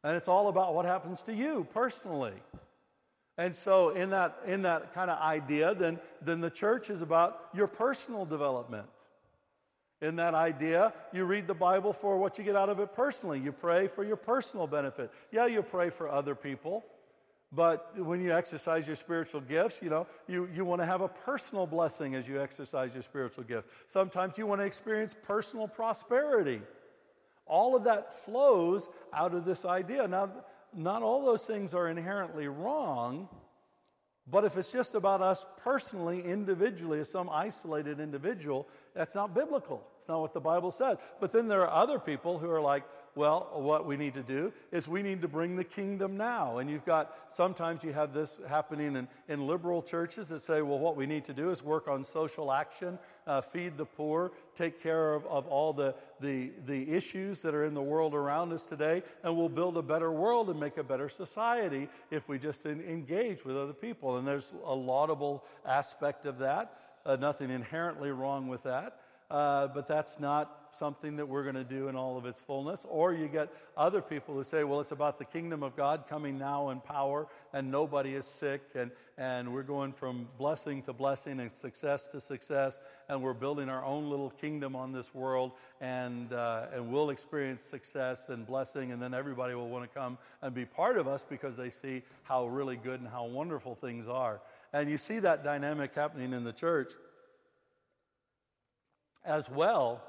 And 0.04 0.16
it's 0.16 0.28
all 0.28 0.50
about 0.50 0.76
what 0.76 0.86
happens 0.86 1.22
to 1.24 1.34
you 1.34 1.66
personally. 1.74 2.34
And 3.38 3.56
so, 3.56 3.90
in 3.90 4.10
that, 4.10 4.38
in 4.46 4.62
that 4.64 4.94
kind 4.94 5.10
of 5.10 5.18
idea, 5.20 5.74
then, 5.74 5.98
then 6.22 6.42
the 6.42 6.50
church 6.50 6.90
is 6.90 7.02
about 7.02 7.48
your 7.54 7.68
personal 7.68 8.26
development. 8.26 8.88
In 10.02 10.16
that 10.16 10.34
idea, 10.34 10.94
you 11.12 11.26
read 11.26 11.46
the 11.46 11.54
Bible 11.54 11.92
for 11.92 12.18
what 12.18 12.38
you 12.38 12.44
get 12.44 12.56
out 12.56 12.70
of 12.70 12.80
it 12.80 12.94
personally. 12.94 13.40
You 13.40 13.52
pray 13.52 13.88
for 13.88 14.06
your 14.06 14.16
personal 14.16 14.66
benefit. 14.66 15.12
Yeah, 15.32 15.46
you 15.46 15.62
pray 15.62 15.90
for 15.90 16.10
other 16.10 16.36
people, 16.36 16.86
but 17.52 17.92
when 17.98 18.22
you 18.22 18.32
exercise 18.34 18.88
your 18.88 18.96
spiritual 18.96 19.42
gifts, 19.42 19.82
you 19.82 19.90
know, 19.90 20.08
you, 20.28 20.48
you 20.54 20.64
want 20.64 20.82
to 20.82 20.86
have 20.86 21.02
a 21.02 21.10
personal 21.10 21.68
blessing 21.68 22.16
as 22.16 22.28
you 22.28 22.42
exercise 22.42 22.94
your 22.94 23.04
spiritual 23.04 23.44
gift. 23.44 23.68
Sometimes 23.88 24.38
you 24.38 24.46
want 24.46 24.62
to 24.62 24.66
experience 24.66 25.16
personal 25.22 25.68
prosperity. 25.68 26.62
All 27.46 27.76
of 27.76 27.84
that 27.84 28.14
flows 28.14 28.88
out 29.14 29.34
of 29.34 29.44
this 29.44 29.66
idea. 29.66 30.08
Now, 30.08 30.30
not 30.74 31.02
all 31.02 31.26
those 31.26 31.46
things 31.46 31.74
are 31.74 31.90
inherently 31.90 32.48
wrong, 32.48 33.28
but 34.32 34.46
if 34.46 34.58
it's 34.58 34.72
just 34.72 34.96
about 34.96 35.22
us 35.22 35.46
personally, 35.58 36.24
individually, 36.24 37.00
as 37.00 37.10
some 37.10 37.30
isolated 37.30 38.00
individual, 38.00 38.68
that's 38.94 39.16
not 39.16 39.34
biblical. 39.34 39.88
Not 40.10 40.22
what 40.22 40.34
the 40.34 40.42
Bible 40.42 40.72
says. 40.72 40.98
But 41.20 41.32
then 41.32 41.48
there 41.48 41.62
are 41.62 41.70
other 41.70 42.00
people 42.00 42.40
who 42.40 42.50
are 42.50 42.60
like, 42.60 42.84
well, 43.14 43.50
what 43.54 43.86
we 43.86 43.96
need 43.96 44.16
to 44.16 44.24
do 44.24 44.52
is 44.72 44.88
we 44.88 45.04
need 45.04 45.22
to 45.22 45.28
bring 45.28 45.56
the 45.56 45.64
kingdom 45.64 46.18
now. 46.18 46.58
And 46.58 46.70
you've 46.70 46.86
got, 46.86 47.16
sometimes 47.30 47.84
you 47.84 47.94
have 47.94 48.12
this 48.12 48.40
happening 48.48 48.96
in, 48.96 49.08
in 49.28 49.46
liberal 49.46 49.84
churches 49.84 50.28
that 50.30 50.40
say, 50.40 50.64
well, 50.64 50.80
what 50.80 50.96
we 50.96 51.06
need 51.06 51.26
to 51.26 51.34
do 51.34 51.52
is 51.52 51.64
work 51.64 51.88
on 51.88 52.04
social 52.04 52.52
action, 52.52 52.98
uh, 53.28 53.40
feed 53.40 53.78
the 53.78 53.86
poor, 53.86 54.32
take 54.56 54.82
care 54.82 55.14
of, 55.14 55.28
of 55.28 55.46
all 55.48 55.74
the, 55.74 55.94
the, 56.22 56.52
the 56.66 56.90
issues 56.90 57.42
that 57.44 57.54
are 57.54 57.66
in 57.66 57.76
the 57.76 57.82
world 57.82 58.16
around 58.16 58.52
us 58.52 58.66
today, 58.66 59.04
and 59.24 59.36
we'll 59.38 59.48
build 59.48 59.78
a 59.78 59.84
better 59.84 60.12
world 60.12 60.50
and 60.50 60.60
make 60.60 60.78
a 60.78 60.84
better 60.84 61.10
society 61.10 61.88
if 62.10 62.28
we 62.28 62.40
just 62.40 62.66
in, 62.66 62.82
engage 62.82 63.46
with 63.46 63.56
other 63.56 63.74
people. 63.74 64.18
And 64.18 64.28
there's 64.28 64.54
a 64.66 64.74
laudable 64.74 65.46
aspect 65.68 66.26
of 66.26 66.40
that, 66.40 66.74
uh, 67.06 67.16
nothing 67.16 67.52
inherently 67.52 68.10
wrong 68.10 68.48
with 68.48 68.64
that. 68.64 69.02
Uh, 69.32 69.68
but 69.68 69.88
that's 69.88 70.20
not 70.20 70.56
something 70.78 71.16
that 71.16 71.28
we're 71.28 71.44
going 71.44 71.56
to 71.56 71.64
do 71.64 71.88
in 71.88 71.96
all 71.96 72.18
of 72.18 72.26
its 72.26 72.42
fullness. 72.42 72.86
Or 72.90 73.14
you 73.14 73.28
get 73.28 73.50
other 73.76 74.02
people 74.02 74.36
who 74.36 74.44
say, 74.44 74.64
well, 74.64 74.80
it's 74.80 74.92
about 74.92 75.18
the 75.18 75.26
kingdom 75.26 75.64
of 75.64 75.76
God 75.76 76.06
coming 76.08 76.38
now 76.38 76.70
in 76.70 76.80
power, 76.80 77.28
and 77.54 77.72
nobody 77.72 78.16
is 78.16 78.26
sick, 78.26 78.62
and, 78.76 78.92
and 79.18 79.52
we're 79.52 79.64
going 79.64 79.92
from 79.92 80.28
blessing 80.38 80.82
to 80.84 80.94
blessing 80.94 81.40
and 81.40 81.52
success 81.52 82.08
to 82.08 82.20
success, 82.20 82.80
and 83.10 83.22
we're 83.22 83.34
building 83.34 83.70
our 83.70 83.84
own 83.84 84.10
little 84.10 84.30
kingdom 84.30 84.76
on 84.76 84.92
this 84.92 85.14
world, 85.14 85.52
and, 85.82 86.34
uh, 86.34 86.68
and 86.74 86.92
we'll 86.92 87.10
experience 87.10 87.64
success 87.64 88.30
and 88.30 88.46
blessing, 88.46 88.92
and 88.92 89.02
then 89.02 89.14
everybody 89.14 89.56
will 89.56 89.70
want 89.70 89.92
to 89.92 90.00
come 90.00 90.18
and 90.42 90.54
be 90.54 90.66
part 90.66 90.98
of 90.98 91.08
us 91.08 91.26
because 91.28 91.56
they 91.56 91.70
see 91.70 92.04
how 92.24 92.48
really 92.48 92.76
good 92.76 93.00
and 93.00 93.10
how 93.10 93.26
wonderful 93.26 93.76
things 93.76 94.08
are. 94.08 94.40
And 94.72 94.90
you 94.90 94.98
see 94.98 95.20
that 95.20 95.44
dynamic 95.44 95.96
happening 95.96 96.32
in 96.32 96.44
the 96.44 96.54
church 96.54 96.94
as 99.26 99.50
well 99.50 100.02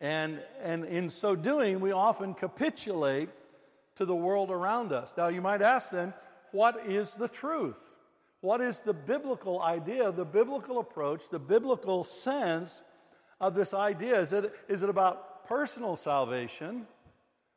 and, 0.00 0.40
and 0.62 0.84
in 0.84 1.08
so 1.08 1.34
doing, 1.34 1.80
we 1.80 1.92
often 1.92 2.34
capitulate 2.34 3.30
to 3.96 4.04
the 4.04 4.14
world 4.14 4.50
around 4.50 4.92
us. 4.92 5.14
Now, 5.16 5.28
you 5.28 5.40
might 5.40 5.62
ask 5.62 5.90
then, 5.90 6.12
what 6.52 6.86
is 6.86 7.14
the 7.14 7.28
truth? 7.28 7.92
What 8.40 8.60
is 8.60 8.82
the 8.82 8.92
biblical 8.92 9.62
idea, 9.62 10.12
the 10.12 10.24
biblical 10.24 10.78
approach, 10.80 11.30
the 11.30 11.38
biblical 11.38 12.04
sense 12.04 12.82
of 13.40 13.54
this 13.54 13.72
idea? 13.72 14.20
Is 14.20 14.32
it, 14.32 14.54
is 14.68 14.82
it 14.82 14.90
about 14.90 15.46
personal 15.46 15.96
salvation 15.96 16.86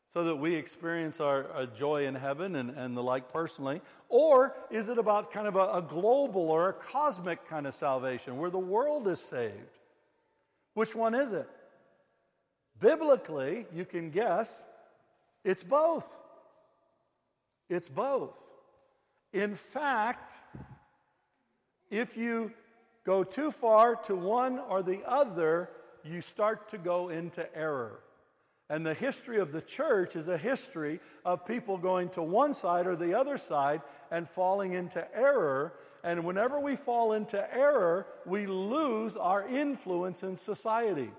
so 0.07 0.23
that 0.23 0.35
we 0.35 0.55
experience 0.55 1.19
our, 1.19 1.51
our 1.51 1.65
joy 1.65 2.07
in 2.07 2.15
heaven 2.15 2.55
and, 2.55 2.69
and 2.71 2.95
the 2.95 3.03
like 3.03 3.31
personally? 3.31 3.81
Or 4.07 4.55
is 4.71 4.87
it 4.87 4.97
about 4.97 5.31
kind 5.31 5.47
of 5.47 5.57
a, 5.57 5.73
a 5.73 5.81
global 5.81 6.49
or 6.49 6.69
a 6.69 6.73
cosmic 6.73 7.47
kind 7.47 7.67
of 7.67 7.73
salvation 7.73 8.37
where 8.37 8.49
the 8.49 8.57
world 8.57 9.09
is 9.09 9.19
saved? 9.19 9.78
Which 10.73 10.95
one 10.95 11.15
is 11.15 11.33
it? 11.33 11.49
Biblically, 12.79 13.65
you 13.73 13.85
can 13.85 14.09
guess 14.09 14.63
it's 15.43 15.63
both. 15.63 16.07
It's 17.69 17.89
both. 17.89 18.41
In 19.33 19.55
fact, 19.55 20.33
if 21.89 22.17
you 22.17 22.51
go 23.05 23.23
too 23.23 23.51
far 23.51 23.95
to 23.95 24.15
one 24.15 24.59
or 24.59 24.81
the 24.81 25.01
other, 25.05 25.69
you 26.03 26.21
start 26.21 26.69
to 26.69 26.77
go 26.77 27.09
into 27.09 27.45
error. 27.55 27.99
And 28.69 28.85
the 28.85 28.93
history 28.93 29.39
of 29.39 29.51
the 29.51 29.61
church 29.61 30.15
is 30.15 30.27
a 30.27 30.37
history 30.37 30.99
of 31.25 31.45
people 31.45 31.77
going 31.77 32.09
to 32.09 32.21
one 32.21 32.53
side 32.53 32.85
or 32.85 32.95
the 32.95 33.13
other 33.13 33.37
side 33.37 33.81
and 34.11 34.29
falling 34.29 34.73
into 34.73 35.05
error. 35.15 35.73
And 36.03 36.23
whenever 36.23 36.59
we 36.59 36.75
fall 36.75 37.13
into 37.13 37.53
error, 37.55 38.07
we 38.25 38.45
lose 38.45 39.17
our 39.17 39.47
influence 39.47 40.23
in 40.23 40.35
society. 40.35 41.11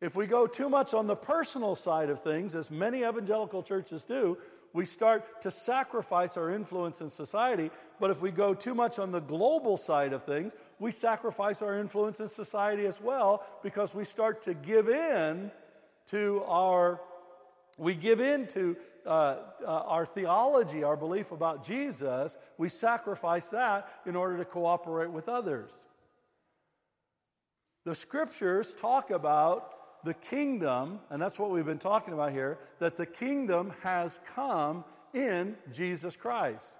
If 0.00 0.14
we 0.14 0.26
go 0.26 0.46
too 0.46 0.68
much 0.68 0.92
on 0.92 1.06
the 1.06 1.16
personal 1.16 1.74
side 1.74 2.10
of 2.10 2.20
things, 2.20 2.54
as 2.54 2.70
many 2.70 2.98
evangelical 2.98 3.62
churches 3.62 4.04
do, 4.04 4.36
we 4.74 4.84
start 4.84 5.40
to 5.40 5.50
sacrifice 5.50 6.36
our 6.36 6.50
influence 6.50 7.00
in 7.00 7.08
society. 7.08 7.70
But 7.98 8.10
if 8.10 8.20
we 8.20 8.30
go 8.30 8.52
too 8.52 8.74
much 8.74 8.98
on 8.98 9.10
the 9.10 9.20
global 9.20 9.78
side 9.78 10.12
of 10.12 10.22
things, 10.22 10.52
we 10.78 10.92
sacrifice 10.92 11.62
our 11.62 11.78
influence 11.78 12.20
in 12.20 12.28
society 12.28 12.84
as 12.84 13.00
well 13.00 13.46
because 13.62 13.94
we 13.94 14.04
start 14.04 14.42
to 14.42 14.52
give 14.52 14.90
in 14.90 15.50
to 16.08 16.42
our 16.46 17.00
we 17.76 17.94
give 17.94 18.20
in 18.20 18.46
to 18.48 18.76
uh, 19.06 19.36
uh, 19.64 19.82
our 19.86 20.06
theology, 20.06 20.82
our 20.82 20.96
belief 20.96 21.30
about 21.30 21.64
Jesus. 21.64 22.38
We 22.58 22.68
sacrifice 22.68 23.48
that 23.48 23.88
in 24.06 24.16
order 24.16 24.36
to 24.38 24.44
cooperate 24.44 25.10
with 25.10 25.28
others. 25.28 25.70
The 27.84 27.94
scriptures 27.94 28.74
talk 28.74 29.10
about 29.10 30.04
the 30.04 30.14
kingdom, 30.14 31.00
and 31.10 31.20
that's 31.20 31.38
what 31.38 31.50
we've 31.50 31.64
been 31.64 31.78
talking 31.78 32.14
about 32.14 32.32
here, 32.32 32.58
that 32.78 32.96
the 32.96 33.06
kingdom 33.06 33.72
has 33.82 34.20
come 34.34 34.84
in 35.14 35.56
Jesus 35.72 36.16
Christ. 36.16 36.78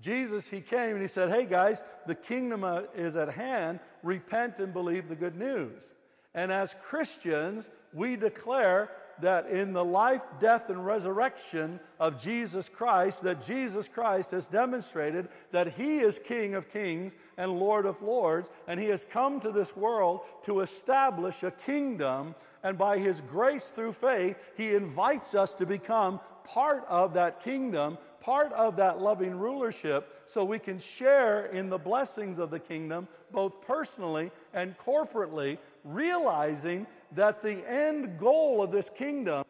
Jesus, 0.00 0.48
he 0.48 0.60
came 0.60 0.92
and 0.92 1.00
he 1.00 1.08
said, 1.08 1.30
Hey 1.30 1.46
guys, 1.46 1.84
the 2.06 2.14
kingdom 2.14 2.64
uh, 2.64 2.82
is 2.94 3.16
at 3.16 3.30
hand. 3.30 3.80
Repent 4.02 4.58
and 4.58 4.72
believe 4.72 5.08
the 5.08 5.16
good 5.16 5.36
news. 5.36 5.94
And 6.34 6.52
as 6.52 6.76
Christians, 6.82 7.70
we 7.94 8.14
declare 8.16 8.90
that 9.20 9.48
in 9.48 9.72
the 9.72 9.84
life, 9.84 10.22
death, 10.38 10.70
and 10.70 10.84
resurrection 10.84 11.80
of 11.98 12.20
Jesus 12.20 12.68
Christ, 12.68 13.22
that 13.22 13.44
Jesus 13.44 13.88
Christ 13.88 14.30
has 14.32 14.48
demonstrated 14.48 15.28
that 15.52 15.68
He 15.68 15.98
is 16.00 16.18
King 16.18 16.54
of 16.54 16.68
kings 16.68 17.16
and 17.36 17.58
Lord 17.58 17.86
of 17.86 18.02
lords, 18.02 18.50
and 18.68 18.78
He 18.78 18.86
has 18.86 19.04
come 19.04 19.40
to 19.40 19.50
this 19.50 19.76
world 19.76 20.20
to 20.44 20.60
establish 20.60 21.42
a 21.42 21.50
kingdom. 21.50 22.34
And 22.62 22.76
by 22.76 22.98
His 22.98 23.20
grace 23.22 23.70
through 23.70 23.92
faith, 23.92 24.36
He 24.56 24.74
invites 24.74 25.34
us 25.34 25.54
to 25.54 25.66
become 25.66 26.20
part 26.44 26.84
of 26.88 27.14
that 27.14 27.40
kingdom, 27.40 27.98
part 28.20 28.52
of 28.52 28.76
that 28.76 29.00
loving 29.00 29.36
rulership, 29.36 30.22
so 30.26 30.44
we 30.44 30.58
can 30.58 30.78
share 30.78 31.46
in 31.46 31.68
the 31.68 31.78
blessings 31.78 32.38
of 32.38 32.50
the 32.50 32.58
kingdom, 32.58 33.06
both 33.30 33.60
personally 33.60 34.30
and 34.52 34.76
corporately, 34.78 35.58
realizing 35.84 36.86
that 37.12 37.42
the 37.42 37.68
end 37.68 38.18
goal 38.18 38.62
of 38.62 38.70
this 38.70 38.90
kingdom 38.90 39.44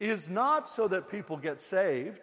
is 0.00 0.28
not 0.28 0.68
so 0.68 0.88
that 0.88 1.08
people 1.08 1.36
get 1.36 1.60
saved. 1.60 2.20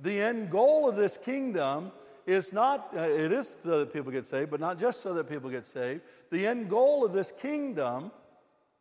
The 0.00 0.20
end 0.20 0.50
goal 0.50 0.88
of 0.88 0.96
this 0.96 1.16
kingdom 1.16 1.92
is 2.26 2.52
not, 2.52 2.90
uh, 2.96 3.00
it 3.02 3.32
is 3.32 3.58
so 3.62 3.80
that 3.80 3.92
people 3.92 4.10
get 4.10 4.26
saved, 4.26 4.50
but 4.50 4.60
not 4.60 4.78
just 4.78 5.00
so 5.00 5.14
that 5.14 5.28
people 5.28 5.50
get 5.50 5.66
saved. 5.66 6.00
The 6.30 6.46
end 6.46 6.70
goal 6.70 7.04
of 7.04 7.12
this 7.12 7.32
kingdom 7.32 8.10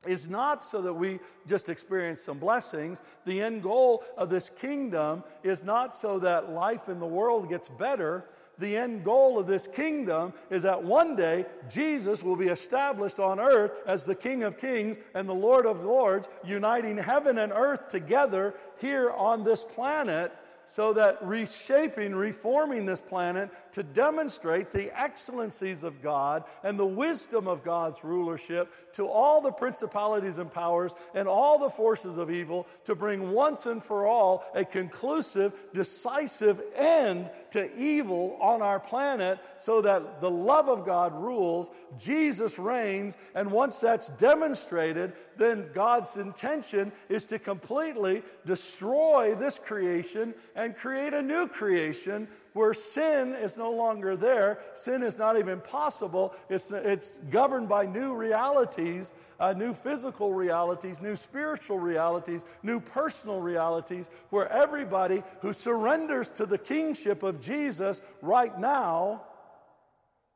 is 0.05 0.27
not 0.27 0.63
so 0.63 0.81
that 0.81 0.93
we 0.93 1.19
just 1.47 1.69
experience 1.69 2.21
some 2.21 2.39
blessings. 2.39 3.01
The 3.25 3.41
end 3.41 3.63
goal 3.63 4.03
of 4.17 4.29
this 4.29 4.49
kingdom 4.49 5.23
is 5.43 5.63
not 5.63 5.95
so 5.95 6.19
that 6.19 6.51
life 6.51 6.89
in 6.89 6.99
the 6.99 7.05
world 7.05 7.49
gets 7.49 7.69
better 7.69 8.25
the 8.59 8.77
end 8.77 9.03
goal 9.03 9.39
of 9.39 9.47
this 9.47 9.67
kingdom 9.67 10.33
is 10.49 10.63
that 10.63 10.81
one 10.81 11.15
day 11.15 11.45
Jesus 11.69 12.21
will 12.21 12.35
be 12.35 12.49
established 12.49 13.19
on 13.19 13.39
earth 13.39 13.71
as 13.87 14.03
the 14.03 14.15
King 14.15 14.43
of 14.43 14.57
Kings 14.57 14.99
and 15.15 15.27
the 15.27 15.33
Lord 15.33 15.65
of 15.65 15.83
Lords, 15.83 16.27
uniting 16.43 16.97
heaven 16.97 17.39
and 17.39 17.51
earth 17.51 17.89
together 17.89 18.53
here 18.79 19.11
on 19.11 19.43
this 19.43 19.63
planet 19.63 20.31
so 20.65 20.93
that 20.93 21.17
reshaping, 21.21 22.15
reforming 22.15 22.86
this 22.86 23.02
planet 23.02 23.49
to 23.73 23.84
demonstrate 23.84 24.71
the 24.71 24.91
excellencies 24.99 25.84
of 25.84 26.02
God 26.02 26.43
and 26.63 26.80
the 26.80 26.86
wisdom 26.86 27.47
of 27.47 27.63
God's 27.63 28.04
rulership 28.04 28.71
to 28.93 29.08
all 29.08 29.41
the 29.41 29.52
principalities 29.52 30.38
and 30.38 30.52
powers 30.52 30.95
and 31.13 31.28
all 31.28 31.60
the 31.60 31.69
forces 31.69 32.17
of 32.17 32.32
evil 32.32 32.67
to 32.86 32.95
bring 32.95 33.32
once 33.32 33.65
and 33.65 33.84
for 33.84 34.08
all 34.08 34.43
a 34.54 34.63
conclusive, 34.63 35.54
decisive 35.73 36.62
end 36.76 37.30
to 37.52 37.76
evil 37.78 38.38
on 38.41 38.62
our 38.62 38.80
planet 38.80 39.39
so 39.60 39.82
that 39.82 40.21
the 40.21 40.30
love 40.30 40.69
of 40.69 40.86
God 40.86 41.13
rules, 41.13 41.71
Jesus 41.99 42.58
reigns, 42.58 43.17
and 43.36 43.52
once 43.52 43.80
that's 43.80 44.10
demonstrated, 44.10 45.13
then 45.38 45.69
God's 45.73 46.17
intention 46.17 46.91
is 47.10 47.26
to 47.26 47.39
completely 47.39 48.23
destroy 48.45 49.36
this 49.36 49.60
creation 49.60 50.34
and 50.55 50.75
create 50.75 51.13
a 51.13 51.21
new 51.21 51.47
creation 51.47 52.27
where 52.53 52.73
sin 52.73 53.33
is 53.33 53.57
no 53.57 53.71
longer 53.71 54.15
there. 54.15 54.59
Sin 54.75 55.01
is 55.01 55.17
not 55.17 55.37
even 55.37 55.59
possible. 55.61 56.35
It's, 56.49 56.69
it's 56.71 57.19
governed 57.29 57.67
by 57.67 57.85
new 57.85 58.13
realities, 58.13 59.13
uh, 59.39 59.53
new 59.53 59.73
physical 59.73 60.33
realities, 60.33 61.01
new 61.01 61.15
spiritual 61.15 61.79
realities, 61.79 62.45
new 62.61 62.79
personal 62.79 63.41
realities, 63.41 64.09
where 64.29 64.51
everybody 64.51 65.23
who 65.41 65.53
surrenders 65.53 66.29
to 66.29 66.45
the 66.45 66.57
kingship 66.57 67.23
of 67.23 67.41
Jesus 67.41 68.01
right 68.21 68.57
now 68.59 69.23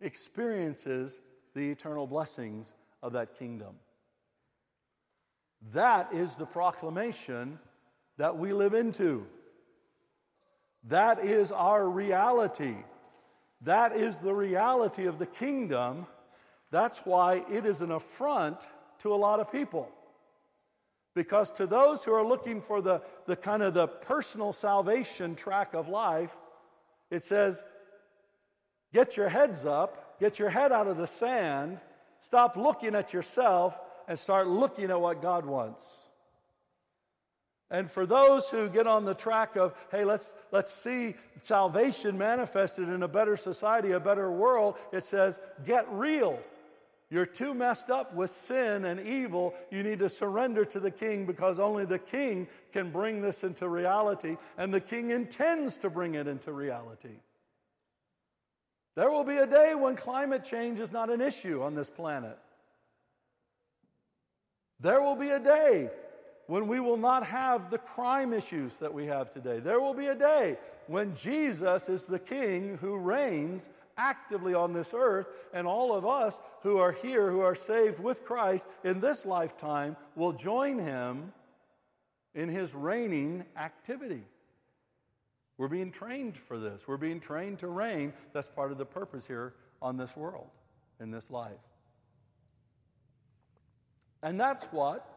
experiences 0.01 1.21
the 1.53 1.69
eternal 1.69 2.07
blessings 2.07 2.73
of 3.03 3.13
that 3.13 3.37
kingdom. 3.37 3.75
That 5.73 6.13
is 6.13 6.35
the 6.35 6.45
proclamation 6.45 7.59
that 8.17 8.37
we 8.37 8.53
live 8.53 8.73
into. 8.73 9.25
That 10.87 11.23
is 11.23 11.51
our 11.51 11.89
reality. 11.89 12.75
That 13.61 13.95
is 13.95 14.19
the 14.19 14.33
reality 14.33 15.05
of 15.05 15.19
the 15.19 15.25
kingdom. 15.25 16.05
That's 16.71 16.99
why 16.99 17.43
it 17.51 17.65
is 17.65 17.81
an 17.81 17.91
affront 17.91 18.59
to 18.99 19.13
a 19.13 19.15
lot 19.15 19.39
of 19.39 19.51
people. 19.51 19.89
Because 21.15 21.49
to 21.51 21.65
those 21.65 22.03
who 22.03 22.13
are 22.13 22.23
looking 22.23 22.61
for 22.61 22.81
the, 22.81 23.01
the 23.25 23.35
kind 23.35 23.63
of 23.63 23.73
the 23.73 23.87
personal 23.87 24.53
salvation 24.53 25.35
track 25.35 25.73
of 25.73 25.89
life, 25.89 26.35
it 27.09 27.23
says, 27.23 27.63
get 28.93 29.17
your 29.17 29.27
heads 29.27 29.65
up, 29.65 30.19
get 30.19 30.39
your 30.39 30.49
head 30.49 30.71
out 30.71 30.87
of 30.87 30.97
the 30.97 31.07
sand, 31.07 31.79
stop 32.21 32.55
looking 32.55 32.95
at 32.95 33.13
yourself, 33.13 33.79
and 34.07 34.17
start 34.17 34.47
looking 34.47 34.89
at 34.91 35.01
what 35.01 35.21
God 35.21 35.45
wants. 35.45 36.06
And 37.69 37.89
for 37.89 38.05
those 38.05 38.49
who 38.49 38.69
get 38.69 38.87
on 38.87 39.03
the 39.03 39.13
track 39.13 39.57
of, 39.57 39.75
hey, 39.91 40.05
let's, 40.05 40.35
let's 40.51 40.71
see 40.71 41.15
salvation 41.41 42.17
manifested 42.17 42.87
in 42.87 43.03
a 43.03 43.07
better 43.07 43.35
society, 43.35 43.91
a 43.91 43.99
better 43.99 44.31
world, 44.31 44.77
it 44.93 45.03
says, 45.03 45.41
get 45.65 45.85
real. 45.91 46.39
You're 47.09 47.25
too 47.25 47.53
messed 47.53 47.89
up 47.89 48.13
with 48.13 48.31
sin 48.31 48.85
and 48.85 48.99
evil. 48.99 49.53
You 49.69 49.83
need 49.83 49.99
to 49.99 50.09
surrender 50.09 50.63
to 50.65 50.79
the 50.79 50.91
king 50.91 51.25
because 51.25 51.59
only 51.59 51.85
the 51.85 51.99
king 51.99 52.47
can 52.71 52.89
bring 52.89 53.21
this 53.21 53.43
into 53.43 53.67
reality, 53.67 54.37
and 54.57 54.73
the 54.73 54.81
king 54.81 55.11
intends 55.11 55.77
to 55.79 55.89
bring 55.89 56.15
it 56.15 56.27
into 56.27 56.51
reality. 56.51 57.15
There 58.95 59.09
will 59.09 59.23
be 59.23 59.37
a 59.37 59.47
day 59.47 59.75
when 59.75 59.95
climate 59.95 60.43
change 60.43 60.79
is 60.79 60.91
not 60.91 61.09
an 61.09 61.21
issue 61.21 61.61
on 61.61 61.75
this 61.75 61.89
planet. 61.89 62.37
There 64.79 65.01
will 65.01 65.15
be 65.15 65.29
a 65.29 65.39
day 65.39 65.89
when 66.47 66.67
we 66.67 66.79
will 66.79 66.97
not 66.97 67.25
have 67.25 67.69
the 67.69 67.77
crime 67.77 68.33
issues 68.33 68.77
that 68.77 68.93
we 68.93 69.05
have 69.05 69.31
today. 69.31 69.59
There 69.59 69.79
will 69.79 69.93
be 69.93 70.07
a 70.07 70.15
day 70.15 70.57
when 70.87 71.15
Jesus 71.15 71.89
is 71.89 72.05
the 72.05 72.19
king 72.19 72.77
who 72.81 72.97
reigns 72.97 73.69
actively 73.97 74.53
on 74.53 74.73
this 74.73 74.93
earth, 74.95 75.27
and 75.53 75.67
all 75.67 75.93
of 75.93 76.05
us 76.05 76.39
who 76.61 76.77
are 76.77 76.91
here, 76.91 77.31
who 77.31 77.41
are 77.41 77.55
saved 77.55 77.99
with 77.99 78.23
Christ 78.23 78.67
in 78.83 79.01
this 79.01 79.25
lifetime, 79.25 79.97
will 80.15 80.33
join 80.33 80.77
him 80.77 81.33
in 82.35 82.47
his 82.47 82.75
reigning 82.75 83.43
activity. 83.57 84.23
We're 85.57 85.67
being 85.67 85.91
trained 85.91 86.37
for 86.37 86.59
this. 86.59 86.87
We're 86.87 86.97
being 86.97 87.19
trained 87.19 87.59
to 87.59 87.67
reign. 87.67 88.13
That's 88.33 88.47
part 88.47 88.71
of 88.71 88.77
the 88.77 88.85
purpose 88.85 89.25
here 89.25 89.55
on 89.81 89.97
this 89.97 90.15
world, 90.15 90.49
in 91.01 91.09
this 91.09 91.31
life. 91.31 91.57
And 94.21 94.39
that's 94.39 94.65
what 94.65 95.16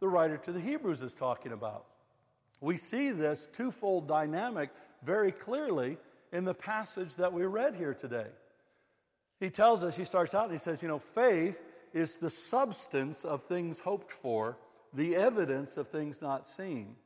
the 0.00 0.08
writer 0.08 0.36
to 0.38 0.52
the 0.52 0.60
Hebrews 0.60 1.02
is 1.02 1.14
talking 1.14 1.52
about. 1.52 1.86
We 2.60 2.76
see 2.76 3.10
this 3.10 3.48
twofold 3.52 4.08
dynamic 4.08 4.70
very 5.02 5.32
clearly 5.32 5.98
in 6.32 6.44
the 6.44 6.54
passage 6.54 7.14
that 7.16 7.32
we 7.32 7.44
read 7.44 7.74
here 7.76 7.94
today. 7.94 8.26
He 9.40 9.50
tells 9.50 9.84
us, 9.84 9.96
he 9.96 10.04
starts 10.04 10.34
out 10.34 10.44
and 10.44 10.52
he 10.52 10.58
says, 10.58 10.82
you 10.82 10.88
know, 10.88 10.98
faith 10.98 11.62
is 11.92 12.16
the 12.16 12.30
substance 12.30 13.24
of 13.24 13.42
things 13.44 13.78
hoped 13.78 14.10
for, 14.10 14.56
the 14.94 15.16
evidence 15.16 15.76
of 15.76 15.88
things 15.88 16.22
not 16.22 16.48
seen. 16.48 16.96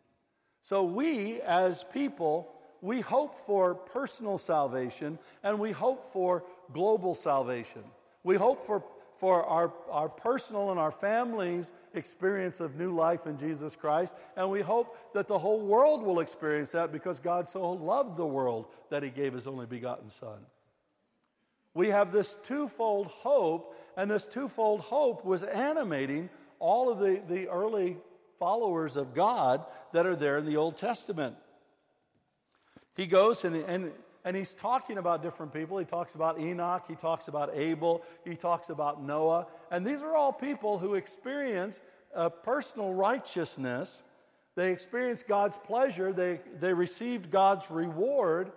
So 0.62 0.84
we, 0.84 1.40
as 1.40 1.84
people, 1.92 2.52
we 2.80 3.00
hope 3.00 3.36
for 3.46 3.74
personal 3.74 4.38
salvation 4.38 5.18
and 5.42 5.58
we 5.58 5.72
hope 5.72 6.12
for 6.12 6.44
global 6.72 7.14
salvation. 7.14 7.82
We 8.22 8.36
hope 8.36 8.64
for 8.64 8.84
for 9.20 9.44
our, 9.44 9.70
our 9.90 10.08
personal 10.08 10.70
and 10.70 10.80
our 10.80 10.90
families' 10.90 11.72
experience 11.92 12.58
of 12.58 12.76
new 12.76 12.94
life 12.94 13.26
in 13.26 13.36
Jesus 13.36 13.76
Christ. 13.76 14.14
And 14.34 14.50
we 14.50 14.62
hope 14.62 14.96
that 15.12 15.28
the 15.28 15.38
whole 15.38 15.60
world 15.60 16.02
will 16.02 16.20
experience 16.20 16.72
that 16.72 16.90
because 16.90 17.20
God 17.20 17.46
so 17.46 17.72
loved 17.72 18.16
the 18.16 18.26
world 18.26 18.66
that 18.88 19.02
He 19.02 19.10
gave 19.10 19.34
His 19.34 19.46
only 19.46 19.66
begotten 19.66 20.08
Son. 20.08 20.38
We 21.74 21.88
have 21.88 22.12
this 22.12 22.38
twofold 22.42 23.08
hope, 23.08 23.76
and 23.96 24.10
this 24.10 24.24
twofold 24.24 24.80
hope 24.80 25.22
was 25.24 25.42
animating 25.42 26.30
all 26.58 26.90
of 26.90 26.98
the, 26.98 27.22
the 27.28 27.48
early 27.48 27.98
followers 28.38 28.96
of 28.96 29.14
God 29.14 29.66
that 29.92 30.06
are 30.06 30.16
there 30.16 30.38
in 30.38 30.46
the 30.46 30.56
Old 30.56 30.78
Testament. 30.78 31.36
He 32.96 33.06
goes 33.06 33.44
and, 33.44 33.54
and 33.56 33.92
and 34.24 34.36
he's 34.36 34.54
talking 34.54 34.98
about 34.98 35.22
different 35.22 35.52
people. 35.52 35.78
He 35.78 35.84
talks 35.84 36.14
about 36.14 36.38
Enoch, 36.38 36.84
he 36.86 36.94
talks 36.94 37.28
about 37.28 37.50
Abel, 37.54 38.02
he 38.24 38.34
talks 38.36 38.70
about 38.70 39.02
Noah. 39.02 39.46
And 39.70 39.84
these 39.84 40.02
are 40.02 40.14
all 40.14 40.32
people 40.32 40.78
who 40.78 40.94
experience 40.94 41.82
personal 42.42 42.92
righteousness. 42.92 44.02
They 44.56 44.72
experienced 44.72 45.28
God's 45.28 45.58
pleasure, 45.58 46.12
they, 46.12 46.40
they 46.58 46.74
received 46.74 47.30
God's 47.30 47.70
reward, 47.70 48.52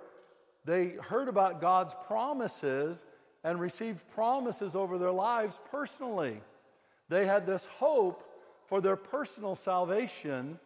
they 0.66 0.90
heard 1.02 1.28
about 1.28 1.62
God's 1.62 1.96
promises 2.06 3.06
and 3.44 3.60
received 3.60 4.10
promises 4.10 4.76
over 4.76 4.98
their 4.98 5.12
lives 5.12 5.60
personally. 5.70 6.42
They 7.10 7.26
had 7.26 7.46
this 7.46 7.66
hope 7.66 8.24
for 8.66 8.82
their 8.82 8.96
personal 8.96 9.56
salvation 9.56 10.60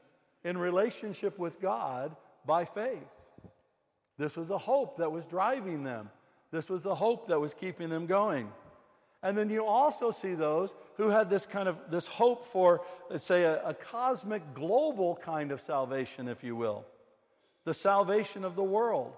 in 0.44 0.58
relationship 0.58 1.38
with 1.38 1.60
God 1.60 2.16
by 2.46 2.64
faith. 2.64 3.17
This 4.18 4.36
was 4.36 4.48
the 4.48 4.58
hope 4.58 4.98
that 4.98 5.12
was 5.12 5.26
driving 5.26 5.84
them. 5.84 6.10
This 6.52 6.70
was 6.70 6.84
the 6.84 6.96
hope 6.96 7.28
that 7.28 7.40
was 7.40 7.54
keeping 7.54 7.90
them 7.90 8.06
going. 8.06 8.52
And 9.24 9.38
then 9.38 9.50
you 9.50 9.66
also 9.66 10.12
see 10.12 10.36
those 10.36 10.76
who 10.96 11.10
had 11.10 11.30
this 11.30 11.46
kind 11.46 11.68
of 11.68 11.78
this 11.90 12.08
hope 12.08 12.46
for, 12.46 12.82
let's 13.10 13.24
say, 13.24 13.44
a, 13.44 13.64
a 13.64 13.74
cosmic, 13.74 14.54
global 14.54 15.16
kind 15.16 15.52
of 15.52 15.60
salvation, 15.60 16.28
if 16.28 16.44
you 16.44 16.56
will, 16.56 16.86
the 17.66 17.74
salvation 17.74 18.46
of 18.46 18.56
the 18.56 18.64
world. 18.64 19.14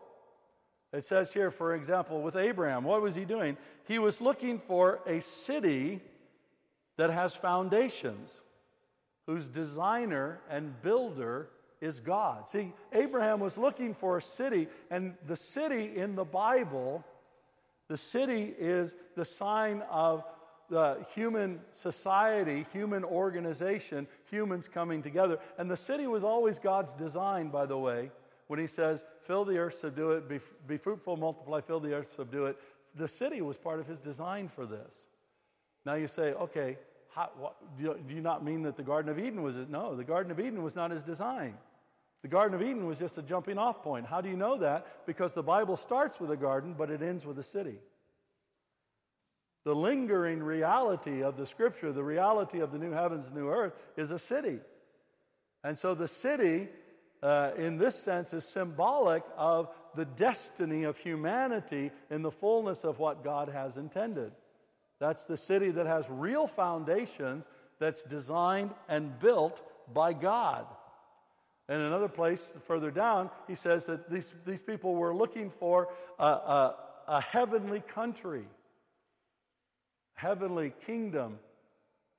It 0.92 1.04
says 1.04 1.32
here, 1.32 1.52
for 1.52 1.76
example, 1.76 2.22
with 2.22 2.36
Abraham, 2.36 2.84
what 2.84 3.02
was 3.02 3.14
he 3.14 3.26
doing? 3.26 3.58
He 3.88 4.00
was 4.00 4.22
looking 4.22 4.60
for 4.60 5.02
a 5.06 5.22
city 5.22 6.02
that 6.98 7.12
has 7.12 7.36
foundations, 7.36 8.42
whose 9.28 9.48
designer 9.48 10.40
and 10.50 10.82
builder 10.82 11.50
is 11.82 12.00
God. 12.00 12.48
See, 12.50 12.74
Abraham 12.94 13.40
was 13.40 13.58
looking 13.58 13.94
for 13.94 14.18
a 14.18 14.22
city, 14.22 14.68
and 14.90 15.14
the 15.28 15.36
city 15.36 15.96
in 15.96 16.16
the 16.16 16.26
Bible, 16.26 17.04
the 17.88 17.98
city 17.98 18.54
is 18.58 18.96
the 19.16 19.26
sign 19.26 19.82
of 19.90 20.24
the 20.70 21.04
human 21.16 21.60
society, 21.72 22.66
human 22.72 23.04
organization, 23.04 24.08
humans 24.30 24.68
coming 24.68 25.02
together. 25.02 25.40
And 25.58 25.70
the 25.70 25.78
city 25.78 26.06
was 26.06 26.24
always 26.24 26.60
God's 26.60 26.94
design, 26.94 27.50
by 27.50 27.66
the 27.66 27.78
way, 27.78 28.12
when 28.48 28.60
he 28.60 28.68
says, 28.68 29.04
fill 29.24 29.46
the 29.46 29.58
earth, 29.58 29.76
subdue 29.76 30.12
it, 30.12 30.30
be, 30.30 30.40
be 30.68 30.78
fruitful, 30.78 31.18
multiply, 31.18 31.62
fill 31.62 31.80
the 31.80 31.94
earth, 31.94 32.08
subdue 32.08 32.46
it. 32.46 32.58
The 32.96 33.08
city 33.08 33.42
was 33.42 33.58
part 33.58 33.80
of 33.80 33.88
his 33.88 34.00
design 34.00 34.48
for 34.48 34.66
this. 34.66 35.06
Now 35.86 35.96
you 35.96 36.08
say, 36.08 36.34
okay, 36.34 36.78
how, 37.16 37.30
what, 37.38 37.56
do, 37.78 37.96
you, 38.08 38.22
not 38.22 38.44
mean 38.44 38.64
that 38.64 38.78
the 38.78 38.84
Garden 38.84 39.12
of 39.12 39.18
Eden 39.18 39.42
was? 39.42 39.58
No, 39.70 39.96
the 39.96 40.04
Garden 40.04 40.32
of 40.32 40.40
Eden 40.40 40.62
was 40.62 40.76
not 40.76 40.92
his 40.92 41.04
design. 41.04 41.58
The 42.22 42.28
Garden 42.28 42.60
of 42.60 42.62
Eden 42.62 42.86
was 42.86 43.00
just 43.00 43.18
a 43.18 43.22
jumping 43.22 43.58
off 43.58 43.82
point. 43.82 44.06
How 44.06 44.22
do 44.22 44.30
you 44.30 44.36
know 44.36 44.58
that? 44.58 45.06
Because 45.06 45.34
the 45.34 45.44
Bible 45.44 45.78
starts 45.78 46.20
with 46.20 46.32
a 46.32 46.38
garden, 46.38 46.76
but 46.78 46.92
it 46.92 47.02
ends 47.02 47.26
with 47.26 47.40
a 47.40 47.44
city. 47.44 47.78
The 49.64 49.76
lingering 49.76 50.42
reality 50.44 51.24
of 51.24 51.38
the 51.38 51.46
scripture, 51.46 51.92
the 51.92 52.04
reality 52.04 52.60
of 52.60 52.72
the 52.72 52.78
new 52.78 52.92
heavens 52.92 53.32
new 53.32 53.50
earth, 53.50 53.74
is 53.96 54.12
a 54.12 54.20
city. 54.20 54.60
And 55.64 55.78
so 55.78 55.96
the 55.96 56.08
city, 56.08 56.70
uh, 57.24 57.52
in 57.58 57.78
this 57.78 57.96
sense, 57.96 58.34
is 58.34 58.46
symbolic 58.46 59.24
of 59.38 59.70
the 59.96 60.06
destiny 60.06 60.84
of 60.84 60.98
humanity 60.98 61.92
in 62.10 62.22
the 62.22 62.32
fullness 62.32 62.84
of 62.84 63.00
what 63.00 63.24
God 63.24 63.50
has 63.50 63.78
intended. 63.78 64.32
That's 65.00 65.26
the 65.26 65.38
city 65.38 65.72
that 65.72 65.86
has 65.86 66.10
real 66.10 66.46
foundations, 66.46 67.48
that's 67.80 68.04
designed 68.04 68.72
and 68.88 69.18
built 69.20 69.62
by 69.94 70.14
God. 70.14 70.66
And 71.70 71.82
another 71.82 72.10
place 72.10 72.52
further 72.68 72.92
down, 72.92 73.30
he 73.48 73.56
says 73.56 73.86
that 73.86 74.10
these, 74.10 74.34
these 74.46 74.62
people 74.62 74.96
were 74.96 75.14
looking 75.14 75.50
for 75.50 75.90
a, 76.18 76.24
a, 76.24 76.76
a 77.08 77.22
heavenly 77.22 77.82
country, 77.82 78.46
heavenly 80.16 80.74
kingdom. 80.86 81.40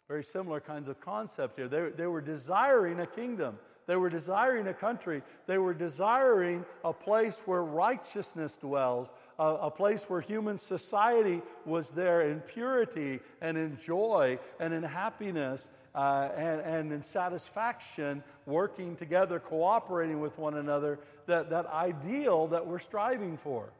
Very 0.09 0.25
similar 0.25 0.61
kinds 0.61 0.88
of 0.88 1.01
concept 1.01 1.57
here. 1.57 1.69
They, 1.69 1.90
they 1.90 2.07
were 2.07 2.21
desiring 2.21 3.01
a 3.01 3.07
kingdom. 3.07 3.59
They 3.87 3.97
were 3.97 4.11
desiring 4.11 4.69
a 4.69 4.75
country. 4.75 5.23
They 5.47 5.59
were 5.59 5.75
desiring 5.75 6.64
a 6.85 6.93
place 6.93 7.40
where 7.45 7.62
righteousness 7.62 8.57
dwells, 8.57 9.14
a, 9.38 9.45
a, 9.45 9.71
place 9.71 10.09
where 10.09 10.21
human 10.21 10.59
society 10.59 11.43
was 11.66 11.90
there 11.90 12.23
in 12.23 12.40
purity 12.40 13.21
and 13.40 13.57
in 13.57 13.77
joy 13.79 14.38
and 14.61 14.73
in 14.73 14.83
happiness 14.83 15.71
uh, 15.95 16.29
and, 16.37 16.61
and 16.61 16.93
in 16.93 17.03
satisfaction, 17.03 18.23
working 18.47 18.95
together, 18.95 19.40
cooperating 19.40 20.21
with 20.21 20.38
one 20.38 20.55
another, 20.55 21.01
that, 21.27 21.51
that 21.51 21.66
ideal 21.66 22.47
that 22.47 22.64
we're 22.64 22.79
striving 22.79 23.37
for. 23.37 23.73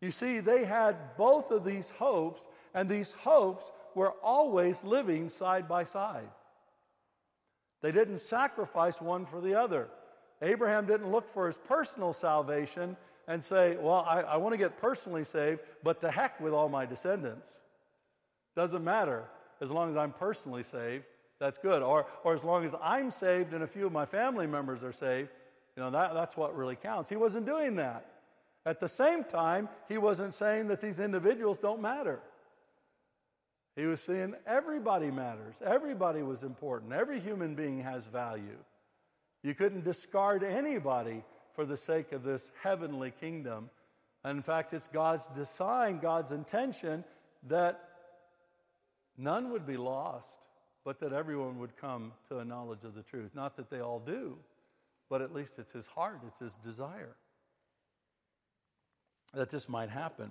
You 0.00 0.10
see, 0.12 0.40
they 0.40 0.64
had 0.64 1.16
both 1.16 1.50
of 1.50 1.64
these 1.64 1.90
hopes, 1.90 2.48
and 2.74 2.88
these 2.88 3.12
hopes 3.12 3.72
were 3.94 4.12
always 4.22 4.84
living 4.84 5.28
side 5.28 5.66
by 5.66 5.84
side. 5.84 6.28
They 7.86 7.92
didn't 7.92 8.18
sacrifice 8.18 9.00
one 9.00 9.24
for 9.24 9.40
the 9.40 9.54
other. 9.54 9.86
Abraham 10.42 10.86
didn't 10.86 11.12
look 11.12 11.28
for 11.28 11.46
his 11.46 11.56
personal 11.56 12.12
salvation 12.12 12.96
and 13.28 13.42
say, 13.42 13.76
Well, 13.76 14.04
I, 14.08 14.22
I 14.22 14.36
want 14.38 14.54
to 14.54 14.58
get 14.58 14.76
personally 14.76 15.22
saved, 15.22 15.60
but 15.84 16.00
to 16.00 16.10
heck 16.10 16.40
with 16.40 16.52
all 16.52 16.68
my 16.68 16.84
descendants. 16.84 17.60
Doesn't 18.56 18.82
matter 18.82 19.22
as 19.60 19.70
long 19.70 19.88
as 19.88 19.96
I'm 19.96 20.10
personally 20.10 20.64
saved 20.64 21.04
that's 21.38 21.58
good. 21.58 21.80
Or, 21.80 22.06
or 22.24 22.34
as 22.34 22.42
long 22.42 22.64
as 22.64 22.74
I'm 22.82 23.08
saved 23.08 23.52
and 23.52 23.62
a 23.62 23.68
few 23.68 23.86
of 23.86 23.92
my 23.92 24.04
family 24.04 24.48
members 24.48 24.82
are 24.82 24.92
saved, 24.92 25.28
you 25.76 25.82
know, 25.84 25.90
that, 25.90 26.12
that's 26.12 26.36
what 26.36 26.56
really 26.56 26.74
counts. 26.74 27.08
He 27.08 27.14
wasn't 27.14 27.46
doing 27.46 27.76
that. 27.76 28.06
At 28.64 28.80
the 28.80 28.88
same 28.88 29.22
time, 29.22 29.68
he 29.88 29.96
wasn't 29.96 30.34
saying 30.34 30.66
that 30.68 30.80
these 30.80 30.98
individuals 30.98 31.58
don't 31.58 31.80
matter. 31.80 32.18
He 33.76 33.84
was 33.84 34.00
saying 34.00 34.34
everybody 34.46 35.10
matters. 35.10 35.56
Everybody 35.64 36.22
was 36.22 36.42
important. 36.42 36.92
Every 36.92 37.20
human 37.20 37.54
being 37.54 37.82
has 37.82 38.06
value. 38.06 38.58
You 39.42 39.54
couldn't 39.54 39.84
discard 39.84 40.42
anybody 40.42 41.22
for 41.54 41.66
the 41.66 41.76
sake 41.76 42.12
of 42.12 42.24
this 42.24 42.50
heavenly 42.62 43.12
kingdom. 43.20 43.70
In 44.24 44.42
fact, 44.42 44.72
it's 44.72 44.88
God's 44.88 45.26
design, 45.36 45.98
God's 45.98 46.32
intention 46.32 47.04
that 47.48 47.88
none 49.18 49.50
would 49.52 49.66
be 49.66 49.76
lost, 49.76 50.48
but 50.84 50.98
that 51.00 51.12
everyone 51.12 51.58
would 51.58 51.76
come 51.76 52.12
to 52.28 52.38
a 52.38 52.44
knowledge 52.44 52.82
of 52.82 52.94
the 52.94 53.02
truth. 53.02 53.30
Not 53.34 53.56
that 53.56 53.70
they 53.70 53.80
all 53.80 54.00
do, 54.00 54.38
but 55.10 55.20
at 55.20 55.34
least 55.34 55.58
it's 55.58 55.72
his 55.72 55.86
heart, 55.86 56.20
it's 56.26 56.40
his 56.40 56.54
desire 56.54 57.14
that 59.36 59.50
this 59.50 59.68
might 59.68 59.90
happen. 59.90 60.30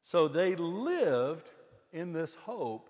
So 0.00 0.28
they 0.28 0.54
lived 0.54 1.48
in 1.92 2.12
this 2.12 2.34
hope, 2.34 2.88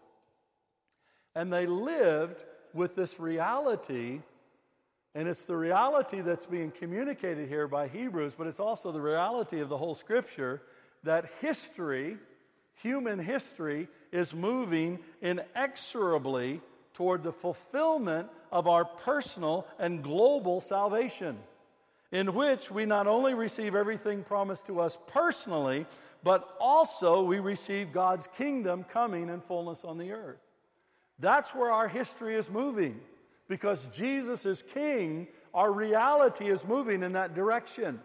and 1.34 1.52
they 1.52 1.66
lived 1.66 2.42
with 2.74 2.94
this 2.94 3.18
reality. 3.18 4.20
And 5.14 5.28
it's 5.28 5.44
the 5.44 5.56
reality 5.56 6.22
that's 6.22 6.46
being 6.46 6.70
communicated 6.70 7.48
here 7.48 7.68
by 7.68 7.88
Hebrews, 7.88 8.34
but 8.36 8.46
it's 8.46 8.60
also 8.60 8.92
the 8.92 9.00
reality 9.00 9.60
of 9.60 9.68
the 9.68 9.76
whole 9.76 9.94
scripture 9.94 10.62
that 11.04 11.26
history, 11.40 12.16
human 12.74 13.18
history, 13.18 13.88
is 14.10 14.32
moving 14.32 14.98
inexorably 15.20 16.60
toward 16.94 17.22
the 17.22 17.32
fulfillment 17.32 18.28
of 18.50 18.66
our 18.68 18.84
personal 18.84 19.66
and 19.78 20.02
global 20.02 20.60
salvation, 20.60 21.38
in 22.10 22.34
which 22.34 22.70
we 22.70 22.84
not 22.84 23.06
only 23.06 23.34
receive 23.34 23.74
everything 23.74 24.22
promised 24.22 24.66
to 24.66 24.80
us 24.80 24.98
personally, 25.08 25.86
but 26.22 26.56
also 26.60 27.22
we 27.22 27.38
receive 27.38 27.92
God's 27.92 28.28
kingdom 28.36 28.84
coming 28.84 29.28
in 29.28 29.40
fullness 29.40 29.84
on 29.84 29.98
the 29.98 30.12
earth. 30.12 30.40
That's 31.18 31.54
where 31.54 31.70
our 31.70 31.88
history 31.88 32.34
is 32.34 32.50
moving. 32.50 33.00
Because 33.48 33.86
Jesus 33.92 34.46
is 34.46 34.62
king, 34.62 35.26
our 35.52 35.72
reality 35.72 36.48
is 36.48 36.64
moving 36.64 37.02
in 37.02 37.12
that 37.12 37.34
direction. 37.34 38.00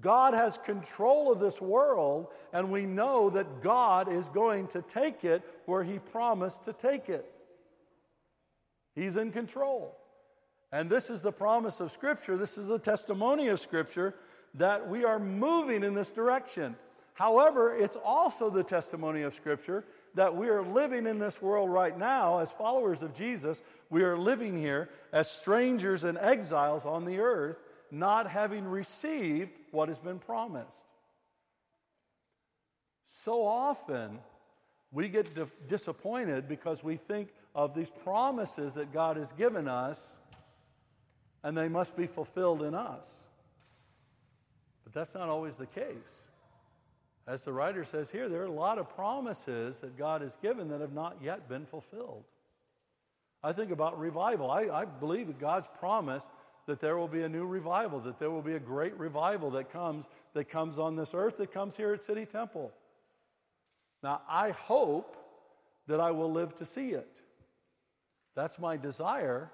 God 0.00 0.32
has 0.32 0.58
control 0.58 1.32
of 1.32 1.40
this 1.40 1.60
world, 1.60 2.28
and 2.52 2.70
we 2.70 2.86
know 2.86 3.30
that 3.30 3.62
God 3.62 4.10
is 4.10 4.28
going 4.28 4.68
to 4.68 4.82
take 4.82 5.24
it 5.24 5.42
where 5.66 5.82
He 5.82 5.98
promised 5.98 6.64
to 6.64 6.72
take 6.72 7.08
it. 7.08 7.30
He's 8.94 9.16
in 9.16 9.32
control. 9.32 9.96
And 10.70 10.88
this 10.88 11.10
is 11.10 11.20
the 11.20 11.32
promise 11.32 11.80
of 11.80 11.90
Scripture. 11.90 12.36
This 12.36 12.58
is 12.58 12.68
the 12.68 12.78
testimony 12.78 13.48
of 13.48 13.58
Scripture 13.58 14.14
that 14.54 14.88
we 14.88 15.04
are 15.04 15.18
moving 15.18 15.82
in 15.82 15.94
this 15.94 16.10
direction. 16.10 16.76
However, 17.18 17.74
it's 17.74 17.96
also 18.04 18.48
the 18.48 18.62
testimony 18.62 19.22
of 19.22 19.34
Scripture 19.34 19.84
that 20.14 20.36
we 20.36 20.48
are 20.50 20.62
living 20.62 21.04
in 21.04 21.18
this 21.18 21.42
world 21.42 21.68
right 21.68 21.98
now 21.98 22.38
as 22.38 22.52
followers 22.52 23.02
of 23.02 23.12
Jesus. 23.12 23.60
We 23.90 24.04
are 24.04 24.16
living 24.16 24.56
here 24.56 24.88
as 25.12 25.28
strangers 25.28 26.04
and 26.04 26.16
exiles 26.16 26.86
on 26.86 27.04
the 27.04 27.18
earth, 27.18 27.56
not 27.90 28.28
having 28.28 28.64
received 28.64 29.50
what 29.72 29.88
has 29.88 29.98
been 29.98 30.20
promised. 30.20 30.78
So 33.04 33.44
often, 33.44 34.20
we 34.92 35.08
get 35.08 35.34
di- 35.34 35.50
disappointed 35.66 36.46
because 36.46 36.84
we 36.84 36.96
think 36.96 37.30
of 37.52 37.74
these 37.74 37.90
promises 37.90 38.74
that 38.74 38.92
God 38.92 39.16
has 39.16 39.32
given 39.32 39.66
us 39.66 40.16
and 41.42 41.58
they 41.58 41.68
must 41.68 41.96
be 41.96 42.06
fulfilled 42.06 42.62
in 42.62 42.76
us. 42.76 43.24
But 44.84 44.92
that's 44.92 45.16
not 45.16 45.28
always 45.28 45.56
the 45.56 45.66
case. 45.66 46.27
As 47.28 47.44
the 47.44 47.52
writer 47.52 47.84
says 47.84 48.10
here, 48.10 48.26
there 48.26 48.40
are 48.40 48.46
a 48.46 48.50
lot 48.50 48.78
of 48.78 48.88
promises 48.88 49.80
that 49.80 49.98
God 49.98 50.22
has 50.22 50.36
given 50.36 50.66
that 50.68 50.80
have 50.80 50.94
not 50.94 51.18
yet 51.22 51.46
been 51.46 51.66
fulfilled. 51.66 52.24
I 53.44 53.52
think 53.52 53.70
about 53.70 54.00
revival. 54.00 54.50
I, 54.50 54.62
I 54.62 54.86
believe 54.86 55.26
that 55.26 55.38
God's 55.38 55.68
promise 55.78 56.26
that 56.64 56.80
there 56.80 56.96
will 56.96 57.08
be 57.08 57.22
a 57.22 57.28
new 57.28 57.44
revival, 57.44 58.00
that 58.00 58.18
there 58.18 58.30
will 58.30 58.42
be 58.42 58.54
a 58.54 58.58
great 58.58 58.98
revival 58.98 59.50
that 59.50 59.70
comes, 59.70 60.08
that 60.32 60.48
comes 60.48 60.78
on 60.78 60.96
this 60.96 61.12
earth, 61.12 61.36
that 61.36 61.52
comes 61.52 61.76
here 61.76 61.92
at 61.92 62.02
City 62.02 62.24
Temple. 62.24 62.72
Now, 64.02 64.22
I 64.26 64.50
hope 64.50 65.16
that 65.86 66.00
I 66.00 66.10
will 66.10 66.32
live 66.32 66.54
to 66.56 66.66
see 66.66 66.90
it. 66.90 67.20
That's 68.34 68.58
my 68.58 68.78
desire. 68.78 69.50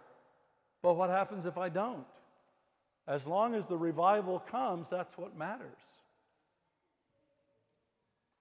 But 0.81 0.95
what 0.95 1.11
happens 1.11 1.45
if 1.45 1.59
I 1.59 1.71
don't? 1.71 2.07
As 3.09 3.27
long 3.27 3.55
as 3.57 3.67
the 3.67 3.77
revival 3.77 4.39
comes, 4.39 4.89
that's 4.89 5.19
what 5.19 5.37
matters. 5.37 6.03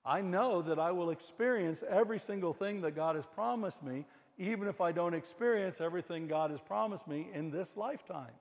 I 0.05 0.21
know 0.21 0.61
that 0.61 0.79
I 0.79 0.91
will 0.91 1.11
experience 1.11 1.83
every 1.89 2.19
single 2.19 2.53
thing 2.53 2.81
that 2.81 2.91
God 2.91 3.15
has 3.15 3.25
promised 3.25 3.83
me, 3.83 4.05
even 4.37 4.67
if 4.67 4.81
I 4.81 4.91
don't 4.91 5.13
experience 5.13 5.79
everything 5.79 6.27
God 6.27 6.51
has 6.51 6.59
promised 6.59 7.07
me 7.07 7.27
in 7.33 7.51
this 7.51 7.77
lifetime. 7.77 8.31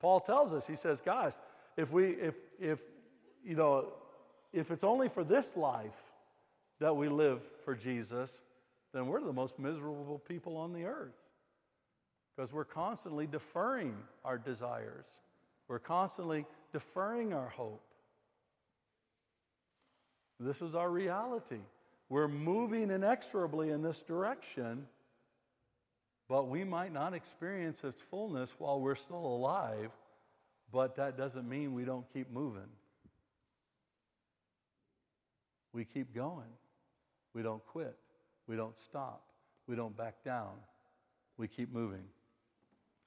Paul 0.00 0.20
tells 0.20 0.52
us, 0.52 0.66
he 0.66 0.76
says, 0.76 1.00
guys, 1.00 1.40
if 1.76 1.92
we, 1.92 2.10
if, 2.10 2.34
if, 2.60 2.82
you 3.44 3.54
know, 3.54 3.92
if 4.52 4.70
it's 4.70 4.84
only 4.84 5.08
for 5.08 5.24
this 5.24 5.56
life 5.56 6.12
that 6.80 6.94
we 6.94 7.08
live 7.08 7.40
for 7.64 7.74
Jesus, 7.74 8.42
then 8.92 9.06
we're 9.06 9.20
the 9.20 9.32
most 9.32 9.58
miserable 9.58 10.20
people 10.26 10.56
on 10.56 10.72
the 10.72 10.84
earth. 10.84 11.14
Because 12.34 12.52
we're 12.52 12.64
constantly 12.64 13.26
deferring 13.26 13.94
our 14.24 14.38
desires. 14.38 15.20
We're 15.68 15.78
constantly 15.78 16.46
deferring 16.72 17.32
our 17.32 17.48
hope. 17.48 17.82
This 20.44 20.60
is 20.60 20.74
our 20.74 20.90
reality. 20.90 21.60
We're 22.10 22.28
moving 22.28 22.90
inexorably 22.90 23.70
in 23.70 23.82
this 23.82 24.02
direction, 24.02 24.86
but 26.28 26.48
we 26.48 26.64
might 26.64 26.92
not 26.92 27.14
experience 27.14 27.82
its 27.82 28.02
fullness 28.02 28.54
while 28.58 28.80
we're 28.80 28.94
still 28.94 29.24
alive, 29.24 29.90
but 30.70 30.96
that 30.96 31.16
doesn't 31.16 31.48
mean 31.48 31.72
we 31.72 31.84
don't 31.84 32.04
keep 32.12 32.30
moving. 32.30 32.68
We 35.72 35.84
keep 35.84 36.14
going. 36.14 36.52
We 37.34 37.42
don't 37.42 37.64
quit. 37.66 37.96
We 38.46 38.54
don't 38.54 38.78
stop. 38.78 39.24
We 39.66 39.76
don't 39.76 39.96
back 39.96 40.22
down. 40.24 40.52
We 41.38 41.48
keep 41.48 41.72
moving. 41.72 42.04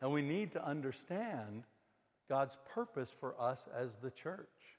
And 0.01 0.11
we 0.11 0.21
need 0.21 0.51
to 0.53 0.65
understand 0.65 1.63
God's 2.27 2.57
purpose 2.73 3.15
for 3.19 3.39
us 3.39 3.67
as 3.75 3.95
the 3.95 4.11
church. 4.11 4.76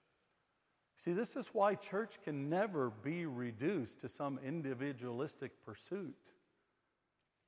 See, 0.99 1.13
this 1.13 1.37
is 1.37 1.49
why 1.53 1.77
church 1.77 2.19
can 2.25 2.51
never 2.51 2.91
be 2.91 3.25
reduced 3.25 4.01
to 4.01 4.09
some 4.09 4.41
individualistic 4.45 5.53
pursuit. 5.65 6.17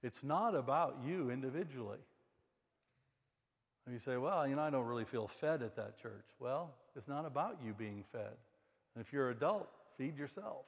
It's 0.05 0.23
not 0.23 0.55
about 0.55 0.99
you 1.05 1.31
individually. 1.31 1.99
And 3.87 3.93
you 3.93 3.99
say, 3.99 4.17
well, 4.17 4.47
you 4.47 4.55
know, 4.55 4.63
I 4.63 4.71
don't 4.71 4.87
really 4.87 5.05
feel 5.05 5.27
fed 5.27 5.63
at 5.63 5.75
that 5.77 6.01
church. 6.01 6.27
Well, 6.39 6.73
it's 6.95 7.09
not 7.09 7.27
about 7.27 7.59
you 7.65 7.75
being 7.75 8.05
fed. 8.13 8.37
And 8.95 9.05
if 9.05 9.13
you're 9.13 9.31
an 9.31 9.37
adult, 9.37 9.69
feed 9.99 10.17
yourself. 10.17 10.65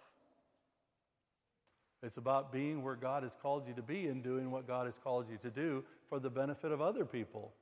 It's 2.03 2.17
about 2.17 2.53
being 2.53 2.83
where 2.83 2.97
God 2.97 3.23
has 3.23 3.37
called 3.41 3.69
you 3.69 3.75
to 3.75 3.83
be 3.83 4.09
and 4.09 4.25
doing 4.25 4.51
what 4.51 4.67
God 4.67 4.87
has 4.87 4.99
called 4.99 5.27
you 5.31 5.39
to 5.39 5.51
do 5.51 5.85
for 6.09 6.19
the 6.19 6.31
benefit 6.31 6.73
of 6.73 6.81
other 6.81 7.05
people. 7.05 7.53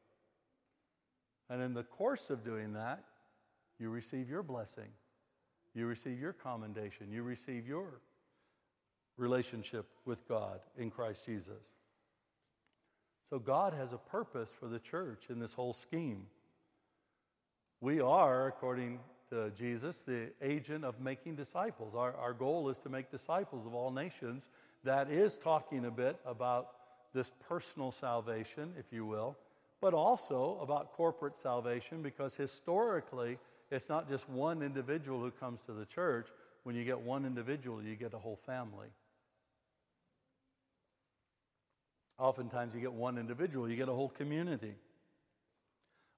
And 1.51 1.61
in 1.61 1.75
the 1.75 1.83
course 1.83 2.31
of 2.31 2.43
doing 2.43 2.73
that, 2.73 3.05
you 3.79 3.91
receive 3.91 4.31
your 4.31 4.43
blessing. 4.43 4.89
You 5.75 5.87
receive 5.87 6.21
your 6.21 6.33
commendation. 6.33 7.11
You 7.11 7.23
receive 7.23 7.67
your 7.67 8.01
relationship 9.17 9.87
with 10.05 10.27
God 10.29 10.61
in 10.77 10.91
Christ 10.91 11.27
Jesus. 11.27 11.75
So 13.29 13.39
God 13.39 13.75
has 13.75 13.93
a 13.93 13.99
purpose 13.99 14.53
for 14.59 14.67
the 14.67 14.81
church 14.81 15.25
in 15.29 15.39
this 15.39 15.53
whole 15.53 15.73
scheme. 15.73 16.27
We 17.81 18.01
are, 18.01 18.49
according 18.49 18.99
to 19.31 19.51
Jesus, 19.51 20.03
the 20.03 20.31
agent 20.43 20.85
of 20.85 21.01
making 21.01 21.37
disciples. 21.37 21.95
Our, 21.95 22.15
our 22.17 22.33
goal 22.33 22.69
is 22.69 22.79
to 22.81 22.89
make 22.89 23.11
disciples 23.11 23.65
of 23.67 23.75
all 23.75 23.93
nations. 23.93 24.49
That 24.83 25.11
is 25.11 25.39
talking 25.39 25.85
a 25.85 25.91
bit 25.91 26.19
about 26.27 26.71
this 27.15 27.31
personal 27.49 27.93
salvation, 27.93 28.73
if 28.79 28.93
you 28.93 29.07
will, 29.07 29.37
but 29.81 29.95
also 29.95 30.59
about 30.61 30.93
corporate 30.93 31.39
salvation 31.39 32.03
because 32.03 32.35
historically, 32.35 33.39
it's 33.71 33.89
not 33.89 34.09
just 34.09 34.29
one 34.29 34.63
individual 34.63 35.21
who 35.21 35.31
comes 35.31 35.61
to 35.63 35.73
the 35.73 35.85
church. 35.85 36.29
When 36.65 36.75
you 36.75 36.85
get 36.85 37.01
one 37.01 37.25
individual, 37.25 37.83
you 37.83 37.95
get 37.95 38.13
a 38.15 38.19
whole 38.19 38.37
family. 38.37 38.89
Oftentimes, 42.19 42.75
you 42.75 42.81
get 42.81 42.93
one 42.93 43.17
individual, 43.17 43.69
you 43.69 43.77
get 43.77 43.89
a 43.89 43.95
whole 43.95 44.11
community. 44.11 44.75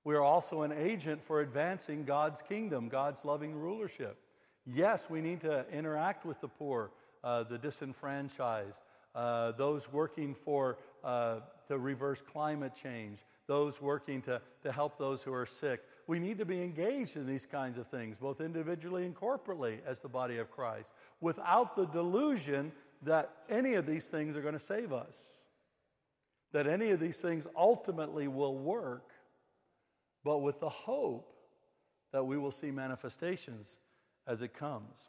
We 0.05 0.17
are 0.17 0.23
also 0.23 0.63
an 0.63 0.73
agent 0.73 1.23
for 1.23 1.41
advancing 1.41 2.05
God's 2.05 2.43
kingdom, 2.43 2.89
God's 2.89 3.25
loving 3.25 3.55
rulership. 3.55 4.19
Yes, 4.67 5.09
we 5.09 5.21
need 5.21 5.41
to 5.43 5.65
interact 5.73 6.25
with 6.25 6.41
the 6.41 6.49
poor, 6.49 6.91
uh, 7.23 7.45
the 7.45 7.59
disenfranchised, 7.59 8.81
uh, 9.15 9.53
those 9.53 9.93
working 9.93 10.35
for 10.35 10.79
uh, 11.05 11.41
to 11.69 11.79
reverse 11.79 12.21
climate 12.21 12.73
change, 12.81 13.21
those 13.47 13.81
working 13.81 14.23
to, 14.23 14.41
to 14.63 14.73
help 14.73 14.99
those 14.99 15.23
who 15.23 15.33
are 15.33 15.47
sick, 15.47 15.83
we 16.07 16.19
need 16.19 16.39
to 16.39 16.45
be 16.45 16.63
engaged 16.63 17.17
in 17.17 17.27
these 17.27 17.47
kinds 17.47 17.79
of 17.79 17.87
things, 17.87 18.17
both 18.21 18.41
individually 18.41 19.05
and 19.05 19.15
corporately 19.15 19.79
as 19.87 20.01
the 20.01 20.09
body 20.09 20.39
of 20.39 20.51
Christ, 20.51 20.93
without 21.21 21.77
the 21.77 21.87
delusion 21.87 22.73
that 23.03 23.31
any 23.49 23.75
of 23.75 23.87
these 23.87 24.09
things 24.09 24.37
are 24.37 24.43
going 24.43 24.55
to 24.55 24.59
save 24.59 24.93
us, 24.93 25.17
that 26.53 26.67
any 26.67 26.91
of 26.91 27.01
these 27.01 27.21
things 27.21 27.47
ultimately 27.57 28.29
will 28.29 28.57
work, 28.57 29.11
but 30.25 30.39
with 30.39 30.61
the 30.61 30.69
hope 30.69 31.35
that 32.13 32.25
we 32.25 32.37
will 32.37 32.51
see 32.51 32.71
manifestations 32.71 33.79
as 34.27 34.43
it 34.43 34.55
comes. 34.55 35.09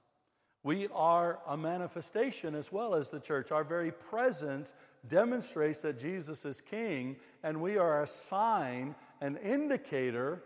We 0.63 0.87
are 0.93 1.39
a 1.45 1.57
manifestation 1.57 2.55
as 2.55 2.71
well 2.71 2.95
as 2.95 3.09
the 3.09 3.19
church. 3.19 3.51
Our 3.51 3.65
very 3.65 3.91
presence 3.91 4.73
demonstrates 5.09 5.81
that 5.81 5.99
Jesus 5.99 6.45
is 6.45 6.61
king, 6.61 7.17
and 7.43 7.61
we 7.61 7.77
are 7.77 8.03
a 8.03 8.07
sign, 8.07 8.95
an 9.19 9.35
indicator 9.37 10.41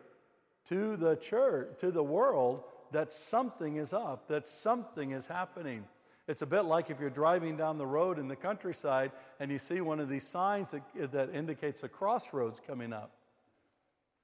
to 0.69 0.97
the 0.97 1.15
church, 1.15 1.79
to 1.79 1.91
the 1.91 2.03
world, 2.03 2.63
that 2.91 3.11
something 3.11 3.77
is 3.77 3.93
up, 3.93 4.27
that 4.27 4.47
something 4.47 5.11
is 5.11 5.25
happening. 5.25 5.85
It's 6.27 6.41
a 6.41 6.45
bit 6.45 6.63
like 6.63 6.89
if 6.89 6.99
you're 6.99 7.09
driving 7.09 7.55
down 7.55 7.77
the 7.77 7.87
road 7.87 8.19
in 8.19 8.27
the 8.27 8.35
countryside 8.35 9.11
and 9.39 9.49
you 9.49 9.59
see 9.59 9.81
one 9.81 9.99
of 9.99 10.09
these 10.09 10.27
signs 10.27 10.71
that, 10.71 11.11
that 11.11 11.33
indicates 11.33 11.83
a 11.83 11.89
crossroads 11.89 12.61
coming 12.65 12.91
up. 12.91 13.11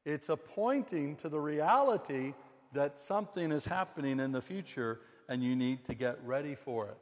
It's 0.05 0.29
a 0.29 0.35
pointing 0.35 1.15
to 1.17 1.29
the 1.29 1.39
reality 1.39 2.33
that 2.73 2.99
something 2.99 3.51
is 3.51 3.63
happening 3.63 4.19
in 4.19 4.31
the 4.33 4.41
future 4.41 4.99
and 5.29 5.41
you 5.41 5.55
need 5.55 5.85
to 5.85 5.93
get 5.93 6.17
ready 6.25 6.55
for 6.55 6.87
it. 6.87 6.97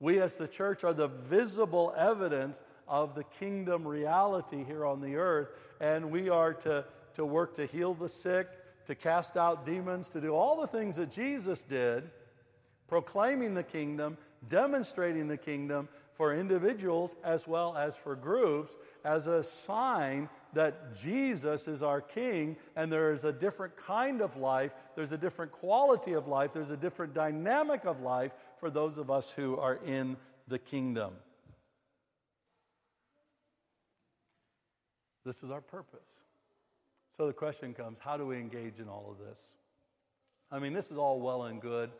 We 0.00 0.20
as 0.20 0.36
the 0.36 0.48
church 0.48 0.84
are 0.84 0.94
the 0.94 1.08
visible 1.08 1.92
evidence 1.96 2.62
of 2.86 3.14
the 3.14 3.24
kingdom 3.24 3.86
reality 3.86 4.64
here 4.64 4.86
on 4.86 5.00
the 5.00 5.16
earth, 5.16 5.50
and 5.80 6.10
we 6.10 6.30
are 6.30 6.54
to, 6.54 6.84
to 7.14 7.24
work 7.26 7.54
to 7.56 7.66
heal 7.66 7.94
the 7.94 8.08
sick, 8.08 8.48
to 8.88 8.94
cast 8.94 9.36
out 9.36 9.66
demons, 9.66 10.08
to 10.08 10.18
do 10.18 10.34
all 10.34 10.58
the 10.58 10.66
things 10.66 10.96
that 10.96 11.10
Jesus 11.10 11.60
did, 11.62 12.10
proclaiming 12.88 13.52
the 13.52 13.62
kingdom, 13.62 14.16
demonstrating 14.48 15.28
the 15.28 15.36
kingdom 15.36 15.90
for 16.14 16.34
individuals 16.34 17.14
as 17.22 17.46
well 17.46 17.76
as 17.76 17.96
for 17.96 18.16
groups 18.16 18.76
as 19.04 19.26
a 19.26 19.42
sign 19.42 20.26
that 20.54 20.96
Jesus 20.96 21.68
is 21.68 21.82
our 21.82 22.00
King 22.00 22.56
and 22.76 22.90
there 22.90 23.12
is 23.12 23.24
a 23.24 23.32
different 23.32 23.76
kind 23.76 24.22
of 24.22 24.38
life, 24.38 24.72
there's 24.96 25.12
a 25.12 25.18
different 25.18 25.52
quality 25.52 26.14
of 26.14 26.26
life, 26.26 26.54
there's 26.54 26.70
a 26.70 26.76
different 26.76 27.12
dynamic 27.12 27.84
of 27.84 28.00
life 28.00 28.32
for 28.58 28.70
those 28.70 28.96
of 28.96 29.10
us 29.10 29.28
who 29.28 29.58
are 29.58 29.78
in 29.84 30.16
the 30.48 30.58
kingdom. 30.58 31.12
This 35.26 35.42
is 35.42 35.50
our 35.50 35.60
purpose. 35.60 36.00
So 37.18 37.26
the 37.26 37.32
question 37.32 37.74
comes 37.74 37.98
how 37.98 38.16
do 38.16 38.24
we 38.24 38.36
engage 38.36 38.78
in 38.78 38.88
all 38.88 39.08
of 39.10 39.26
this? 39.26 39.48
I 40.52 40.60
mean, 40.60 40.72
this 40.72 40.92
is 40.92 40.98
all 40.98 41.20
well 41.20 41.42
and 41.42 41.60
good. 41.60 41.90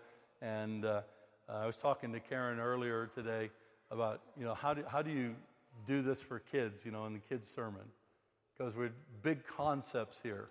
And 0.41 0.85
uh, 0.85 1.01
I 1.49 1.67
was 1.67 1.77
talking 1.77 2.13
to 2.13 2.21
Karen 2.21 2.61
earlier 2.61 3.11
today 3.13 3.51
about, 3.91 4.21
you 4.39 4.45
know, 4.45 4.55
how 4.55 4.75
do, 4.75 4.85
how 4.87 5.03
do 5.03 5.11
you 5.11 5.35
do 5.89 6.03
this 6.03 6.23
for 6.23 6.39
kids, 6.39 6.85
you 6.85 6.93
know, 6.93 7.05
in 7.07 7.15
the 7.15 7.19
kids' 7.19 7.49
sermon? 7.49 7.83
Because 8.57 8.77
we're 8.77 8.93
big 9.25 9.45
concepts 9.45 10.21
here. 10.23 10.51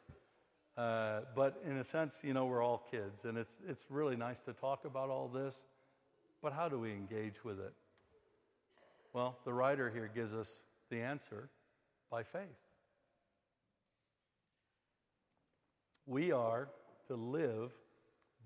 Uh, 0.77 1.21
but 1.33 1.63
in 1.65 1.77
a 1.77 1.83
sense, 1.83 2.19
you 2.21 2.33
know, 2.33 2.45
we're 2.45 2.61
all 2.61 2.85
kids, 2.91 3.23
and 3.23 3.37
it's, 3.37 3.57
it's 3.69 3.83
really 3.89 4.17
nice 4.17 4.41
to 4.41 4.53
talk 4.53 4.83
about 4.83 5.09
all 5.09 5.29
this. 5.29 5.61
But 6.43 6.51
how 6.51 6.67
do 6.67 6.77
we 6.77 6.91
engage 6.91 7.43
with 7.45 7.59
it? 7.59 7.73
Well, 9.13 9.37
the 9.45 9.53
writer 9.53 9.89
here 9.89 10.11
gives 10.13 10.33
us 10.33 10.61
the 10.89 10.97
answer 10.97 11.49
by 12.11 12.23
faith. 12.23 12.66
We 16.07 16.31
are 16.31 16.69
to 17.07 17.15
live 17.15 17.71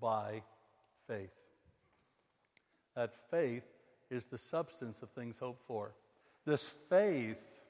by 0.00 0.42
faith. 1.06 1.30
That 2.96 3.14
faith 3.30 3.64
is 4.10 4.26
the 4.26 4.36
substance 4.36 5.00
of 5.00 5.10
things 5.10 5.38
hoped 5.38 5.64
for. 5.66 5.92
This 6.44 6.68
faith 6.90 7.64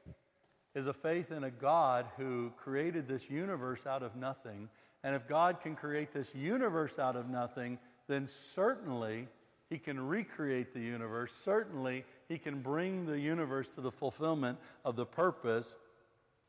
is 0.74 0.87
a 0.87 0.92
faith 0.92 1.31
in 1.31 1.44
a 1.44 1.50
God 1.50 2.07
who 2.16 2.50
created 2.57 3.07
this 3.07 3.28
universe 3.28 3.87
out 3.87 4.02
of 4.02 4.16
nothing. 4.16 4.68
And 5.05 5.14
if 5.14 5.28
God 5.28 5.61
can 5.61 5.76
create 5.76 6.12
this 6.12 6.35
universe 6.35 6.98
out 6.98 7.14
of 7.14 7.28
nothing, 7.28 7.78
then 8.09 8.26
certainly 8.26 9.28
he 9.68 9.78
can 9.78 10.07
recreate 10.07 10.72
the 10.72 10.81
universe. 10.81 11.33
Certainly 11.33 12.05
he 12.28 12.38
can 12.38 12.61
bring 12.61 13.05
the 13.05 13.18
universe 13.18 13.68
to 13.70 13.83
the 13.83 13.90
fulfillment 13.90 14.59
of 14.85 14.96
the 14.96 15.07
purpose 15.07 15.76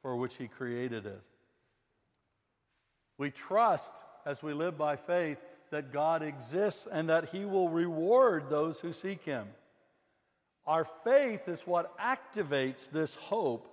for 0.02 0.16
which 0.16 0.36
he 0.36 0.48
created 0.48 1.06
it. 1.06 1.24
We 3.18 3.32
trust 3.32 3.94
as 4.26 4.42
we 4.42 4.54
live 4.54 4.78
by 4.78 4.96
faith 4.96 5.38
that 5.72 5.92
God 5.92 6.22
exists 6.22 6.88
and 6.92 7.10
that 7.10 7.30
He 7.30 7.46
will 7.46 7.70
reward 7.70 8.50
those 8.50 8.80
who 8.80 8.94
seek 8.94 9.24
Him. 9.24 9.48
Our 10.66 10.86
faith 11.04 11.48
is 11.48 11.62
what 11.62 11.98
activates 11.98 12.90
this 12.90 13.16
hope 13.16 13.68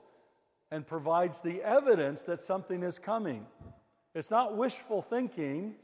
and 0.71 0.87
provides 0.87 1.41
the 1.41 1.63
evidence 1.63 2.23
that 2.25 2.41
something 2.41 2.83
is 2.83 2.99
coming. 2.99 3.47
It's 4.15 4.31
not 4.31 4.57
wishful 4.57 5.03
thinking. 5.03 5.75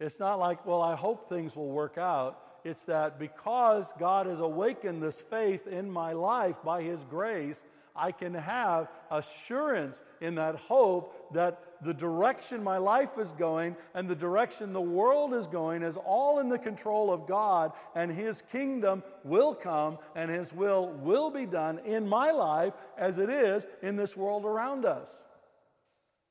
It's 0.00 0.18
not 0.18 0.38
like, 0.38 0.64
well, 0.66 0.82
I 0.82 0.94
hope 0.94 1.28
things 1.28 1.54
will 1.56 1.70
work 1.70 1.98
out. 1.98 2.38
It's 2.64 2.84
that 2.86 3.18
because 3.18 3.92
God 3.98 4.26
has 4.26 4.40
awakened 4.40 5.02
this 5.02 5.20
faith 5.20 5.66
in 5.66 5.90
my 5.90 6.12
life 6.12 6.56
by 6.64 6.82
His 6.82 7.02
grace, 7.04 7.64
I 7.94 8.10
can 8.12 8.32
have 8.34 8.88
assurance 9.10 10.00
in 10.20 10.34
that 10.36 10.56
hope 10.56 11.32
that 11.34 11.62
the 11.82 11.92
direction 11.92 12.62
my 12.62 12.78
life 12.78 13.18
is 13.18 13.32
going 13.32 13.76
and 13.94 14.08
the 14.08 14.14
direction 14.14 14.72
the 14.72 14.80
world 14.80 15.34
is 15.34 15.46
going 15.46 15.82
is 15.82 15.96
all 15.96 16.38
in 16.38 16.48
the 16.48 16.58
control 16.58 17.12
of 17.12 17.26
God, 17.26 17.72
and 17.94 18.10
His 18.10 18.42
kingdom 18.52 19.02
will 19.24 19.54
come 19.54 19.98
and 20.14 20.30
His 20.30 20.52
will 20.52 20.88
will 21.00 21.30
be 21.30 21.44
done 21.44 21.80
in 21.80 22.08
my 22.08 22.30
life 22.30 22.72
as 22.96 23.18
it 23.18 23.28
is 23.28 23.66
in 23.82 23.96
this 23.96 24.16
world 24.16 24.44
around 24.44 24.84
us, 24.84 25.24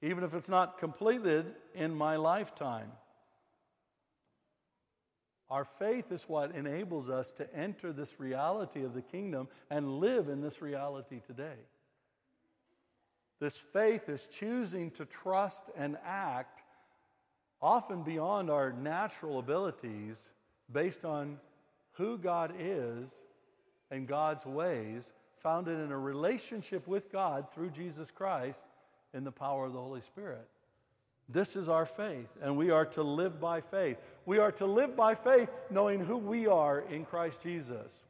even 0.02 0.24
if 0.24 0.34
it's 0.34 0.50
not 0.50 0.80
completed 0.80 1.54
in 1.76 1.94
my 1.94 2.16
lifetime. 2.16 2.92
Our 5.52 5.66
faith 5.66 6.14
is 6.14 6.24
what 6.30 6.56
enables 6.56 7.10
us 7.10 7.30
to 7.34 7.56
enter 7.56 7.92
this 7.92 8.22
reality 8.22 8.86
of 8.86 8.94
the 8.94 9.02
kingdom 9.02 9.50
and 9.70 10.00
live 10.00 10.30
in 10.30 10.40
this 10.40 10.62
reality 10.62 11.20
today. 11.28 11.60
This 13.42 13.58
faith 13.58 14.08
is 14.08 14.28
choosing 14.28 14.92
to 14.92 15.06
trust 15.06 15.66
and 15.76 15.98
act 16.06 16.64
often 17.62 18.02
beyond 18.02 18.50
our 18.50 18.72
natural 18.72 19.40
abilities 19.40 20.30
based 20.72 21.04
on 21.04 21.38
who 21.92 22.18
God 22.18 22.54
is 22.58 23.10
and 23.92 24.08
God's 24.08 24.46
ways, 24.46 25.12
founded 25.40 25.80
in 25.80 25.92
a 25.92 26.00
relationship 26.00 26.88
with 26.88 27.12
God 27.12 27.52
through 27.52 27.72
Jesus 27.72 28.10
Christ 28.10 28.64
in 29.14 29.26
the 29.26 29.32
power 29.34 29.66
of 29.66 29.74
the 29.74 29.82
Holy 29.82 30.00
Spirit. 30.00 30.48
This 31.30 31.56
is 31.56 31.70
our 31.70 31.86
faith, 31.86 32.30
and 32.42 32.58
we 32.58 32.72
are 32.72 32.86
to 32.88 33.04
live 33.04 33.40
by 33.40 33.62
faith. 33.62 33.98
We 34.26 34.40
are 34.40 34.52
to 34.54 34.66
live 34.66 34.96
by 34.96 35.16
faith 35.16 35.50
knowing 35.70 36.00
who 36.00 36.18
we 36.18 36.48
are 36.48 36.82
in 36.82 37.06
Christ 37.06 37.42
Jesus. 37.42 38.04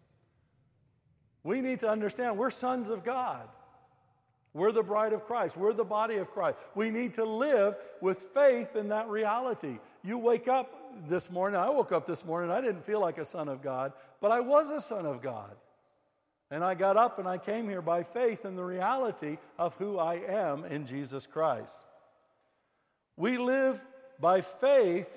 We 1.43 1.61
need 1.61 1.79
to 1.81 1.89
understand 1.89 2.37
we're 2.37 2.49
sons 2.49 2.89
of 2.89 3.03
God. 3.03 3.47
We're 4.53 4.71
the 4.71 4.83
bride 4.83 5.13
of 5.13 5.25
Christ. 5.25 5.55
We're 5.55 5.73
the 5.73 5.83
body 5.83 6.17
of 6.17 6.29
Christ. 6.31 6.57
We 6.75 6.89
need 6.89 7.13
to 7.13 7.23
live 7.23 7.75
with 8.01 8.17
faith 8.33 8.75
in 8.75 8.89
that 8.89 9.07
reality. 9.07 9.79
You 10.03 10.17
wake 10.17 10.47
up 10.47 11.07
this 11.07 11.31
morning, 11.31 11.59
I 11.59 11.69
woke 11.69 11.91
up 11.91 12.05
this 12.05 12.25
morning, 12.25 12.51
I 12.51 12.59
didn't 12.59 12.85
feel 12.85 12.99
like 12.99 13.17
a 13.17 13.25
son 13.25 13.47
of 13.47 13.61
God, 13.61 13.93
but 14.19 14.31
I 14.31 14.41
was 14.41 14.69
a 14.71 14.81
son 14.81 15.05
of 15.05 15.21
God. 15.21 15.55
And 16.49 16.65
I 16.65 16.75
got 16.75 16.97
up 16.97 17.17
and 17.17 17.27
I 17.27 17.37
came 17.37 17.69
here 17.69 17.81
by 17.81 18.03
faith 18.03 18.43
in 18.43 18.57
the 18.57 18.63
reality 18.63 19.37
of 19.57 19.73
who 19.75 19.99
I 19.99 20.15
am 20.15 20.65
in 20.65 20.85
Jesus 20.85 21.25
Christ. 21.25 21.85
We 23.21 23.37
live 23.37 23.79
by 24.19 24.41
faith 24.41 25.15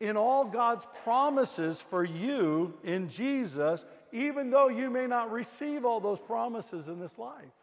in 0.00 0.16
all 0.16 0.44
God's 0.44 0.84
promises 1.04 1.80
for 1.80 2.02
you 2.02 2.74
in 2.82 3.08
Jesus, 3.08 3.84
even 4.10 4.50
though 4.50 4.66
you 4.66 4.90
may 4.90 5.06
not 5.06 5.30
receive 5.30 5.84
all 5.84 6.00
those 6.00 6.20
promises 6.20 6.88
in 6.88 6.98
this 6.98 7.20
life. 7.20 7.54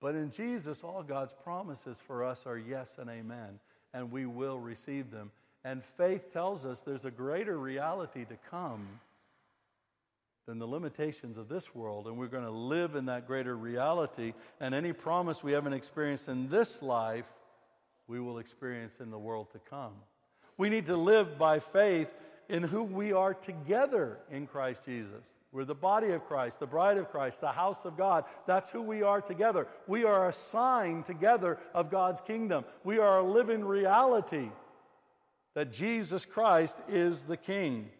But 0.00 0.14
in 0.14 0.30
Jesus, 0.30 0.82
all 0.82 1.02
God's 1.02 1.34
promises 1.34 1.98
for 2.06 2.24
us 2.24 2.46
are 2.46 2.56
yes 2.56 2.96
and 2.98 3.10
amen, 3.10 3.60
and 3.92 4.10
we 4.10 4.24
will 4.24 4.58
receive 4.58 5.10
them. 5.10 5.30
And 5.64 5.84
faith 5.84 6.32
tells 6.32 6.64
us 6.64 6.80
there's 6.80 7.04
a 7.04 7.10
greater 7.10 7.58
reality 7.58 8.24
to 8.24 8.38
come 8.50 8.88
than 10.48 10.58
the 10.58 10.66
limitations 10.66 11.36
of 11.36 11.46
this 11.46 11.74
world, 11.74 12.06
and 12.06 12.16
we're 12.16 12.26
going 12.26 12.42
to 12.42 12.50
live 12.50 12.94
in 12.94 13.04
that 13.04 13.26
greater 13.26 13.54
reality. 13.54 14.32
And 14.60 14.74
any 14.74 14.94
promise 14.94 15.44
we 15.44 15.52
haven't 15.52 15.74
experienced 15.74 16.26
in 16.26 16.48
this 16.48 16.80
life, 16.80 17.28
we 18.06 18.18
will 18.18 18.38
experience 18.38 18.98
in 19.00 19.10
the 19.10 19.18
world 19.18 19.50
to 19.52 19.58
come. 19.58 19.92
We 20.56 20.70
need 20.70 20.86
to 20.86 20.96
live 20.96 21.36
by 21.36 21.58
faith 21.58 22.08
in 22.48 22.62
who 22.62 22.82
we 22.82 23.12
are 23.12 23.34
together 23.34 24.20
in 24.30 24.46
Christ 24.46 24.86
Jesus. 24.86 25.36
We're 25.52 25.66
the 25.66 25.74
body 25.74 26.12
of 26.12 26.24
Christ, 26.24 26.60
the 26.60 26.66
bride 26.66 26.96
of 26.96 27.10
Christ, 27.10 27.42
the 27.42 27.48
house 27.48 27.84
of 27.84 27.98
God. 27.98 28.24
That's 28.46 28.70
who 28.70 28.80
we 28.80 29.02
are 29.02 29.20
together. 29.20 29.66
We 29.86 30.06
are 30.06 30.28
a 30.28 30.32
sign 30.32 31.02
together 31.02 31.58
of 31.74 31.90
God's 31.90 32.22
kingdom. 32.22 32.64
We 32.84 32.98
are 32.98 33.18
a 33.18 33.22
living 33.22 33.62
reality 33.66 34.48
that 35.52 35.74
Jesus 35.74 36.24
Christ 36.24 36.78
is 36.88 37.24
the 37.24 37.36
King. 37.36 37.90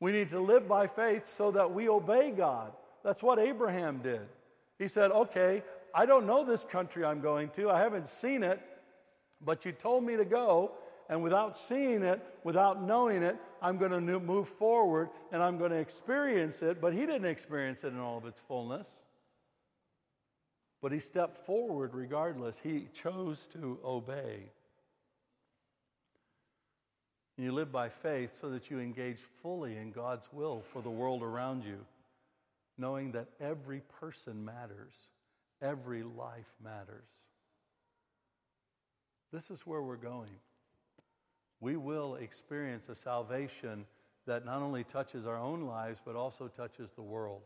We 0.00 0.12
need 0.12 0.28
to 0.30 0.40
live 0.40 0.68
by 0.68 0.86
faith 0.86 1.24
so 1.24 1.50
that 1.52 1.72
we 1.72 1.88
obey 1.88 2.30
God. 2.30 2.72
That's 3.04 3.22
what 3.22 3.38
Abraham 3.38 3.98
did. 3.98 4.26
He 4.78 4.88
said, 4.88 5.10
Okay, 5.10 5.62
I 5.94 6.06
don't 6.06 6.26
know 6.26 6.44
this 6.44 6.64
country 6.64 7.04
I'm 7.04 7.20
going 7.20 7.48
to, 7.50 7.70
I 7.70 7.80
haven't 7.80 8.08
seen 8.08 8.42
it, 8.42 8.60
but 9.44 9.64
you 9.64 9.72
told 9.72 10.04
me 10.04 10.16
to 10.16 10.24
go, 10.24 10.72
And 11.08 11.22
without 11.22 11.56
seeing 11.56 12.02
it, 12.02 12.22
without 12.44 12.82
knowing 12.82 13.22
it, 13.22 13.36
I'm 13.60 13.76
going 13.76 13.90
to 13.90 14.20
move 14.20 14.48
forward 14.48 15.10
and 15.32 15.42
I'm 15.42 15.58
going 15.58 15.72
to 15.72 15.78
experience 15.78 16.62
it. 16.62 16.80
But 16.80 16.92
he 16.92 17.00
didn't 17.00 17.26
experience 17.26 17.82
it 17.84 17.88
in 17.88 17.98
all 17.98 18.18
of 18.18 18.26
its 18.26 18.40
fullness. 18.46 18.88
But 20.80 20.92
he 20.92 21.00
stepped 21.00 21.44
forward 21.44 21.92
regardless. 21.92 22.60
He 22.62 22.86
chose 22.92 23.46
to 23.52 23.78
obey. 23.84 24.50
You 27.40 27.52
live 27.52 27.70
by 27.70 27.88
faith 27.88 28.32
so 28.32 28.50
that 28.50 28.68
you 28.68 28.80
engage 28.80 29.18
fully 29.18 29.76
in 29.76 29.92
God's 29.92 30.28
will 30.32 30.60
for 30.60 30.82
the 30.82 30.90
world 30.90 31.22
around 31.22 31.62
you, 31.62 31.78
knowing 32.76 33.12
that 33.12 33.28
every 33.40 33.80
person 34.00 34.44
matters, 34.44 35.08
every 35.62 36.02
life 36.02 36.52
matters. 36.62 37.08
This 39.32 39.52
is 39.52 39.64
where 39.64 39.82
we're 39.82 39.94
going. 39.94 40.34
We 41.60 41.76
will 41.76 42.16
experience 42.16 42.88
a 42.88 42.94
salvation 42.96 43.86
that 44.26 44.44
not 44.44 44.60
only 44.60 44.82
touches 44.82 45.24
our 45.24 45.38
own 45.38 45.62
lives, 45.62 46.00
but 46.04 46.16
also 46.16 46.48
touches 46.48 46.92
the 46.92 47.02
world. 47.02 47.42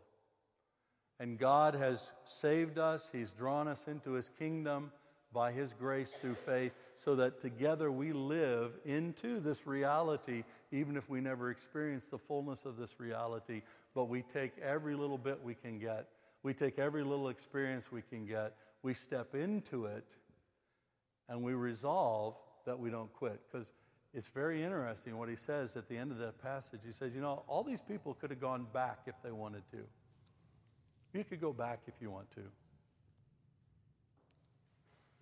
And 1.21 1.39
God 1.39 1.75
has 1.75 2.13
saved 2.25 2.79
us, 2.79 3.11
He's 3.13 3.31
drawn 3.31 3.69
us 3.69 3.87
into 3.87 4.13
His 4.13 4.31
kingdom 4.39 4.91
by 5.33 5.53
His 5.53 5.73
grace 5.73 6.15
through 6.21 6.35
faith, 6.35 6.73
so 6.95 7.15
that 7.17 7.41
together 7.41 7.91
we 7.91 8.13
live 8.13 8.73
into 8.85 9.41
this 9.41 9.67
reality, 9.67 10.45
even 10.71 10.97
if 10.97 11.09
we 11.09 11.21
never 11.21 11.51
experience 11.51 12.07
the 12.07 12.19
fullness 12.19 12.65
of 12.65 12.77
this 12.77 12.99
reality. 12.99 13.63
But 13.95 14.05
we 14.05 14.23
take 14.23 14.53
every 14.59 14.95
little 14.95 15.19
bit 15.19 15.43
we 15.43 15.55
can 15.55 15.79
get, 15.79 16.09
we 16.43 16.55
take 16.55 16.79
every 16.79 17.03
little 17.03 17.29
experience 17.29 17.91
we 17.93 18.03
can 18.03 18.27
get, 18.27 18.55
we 18.83 18.95
step 18.95 19.35
into 19.35 19.87
it, 19.87 20.17
and 21.29 21.43
we 21.43 21.55
resolve 21.55 22.37
that 22.67 22.79
we 22.79 22.91
don't 22.91 23.13
quit. 23.13 23.41
Because 23.51 23.73
it's 24.15 24.29
very 24.29 24.63
interesting 24.63 25.17
what 25.17 25.29
he 25.29 25.37
says 25.37 25.77
at 25.77 25.89
the 25.89 25.97
end 25.97 26.13
of 26.13 26.19
that 26.19 26.43
passage. 26.43 26.81
He 26.85 26.93
says, 26.93 27.15
You 27.15 27.21
know, 27.21 27.43
all 27.47 27.63
these 27.63 27.81
people 27.81 28.15
could 28.15 28.31
have 28.31 28.41
gone 28.41 28.67
back 28.73 29.01
if 29.07 29.15
they 29.23 29.33
wanted 29.33 29.63
to. 29.71 29.79
You 31.15 31.25
could 31.25 31.41
go 31.41 31.53
back 31.53 31.81
if 31.87 31.95
you 32.01 32.11
want 32.11 32.31
to. 32.33 32.43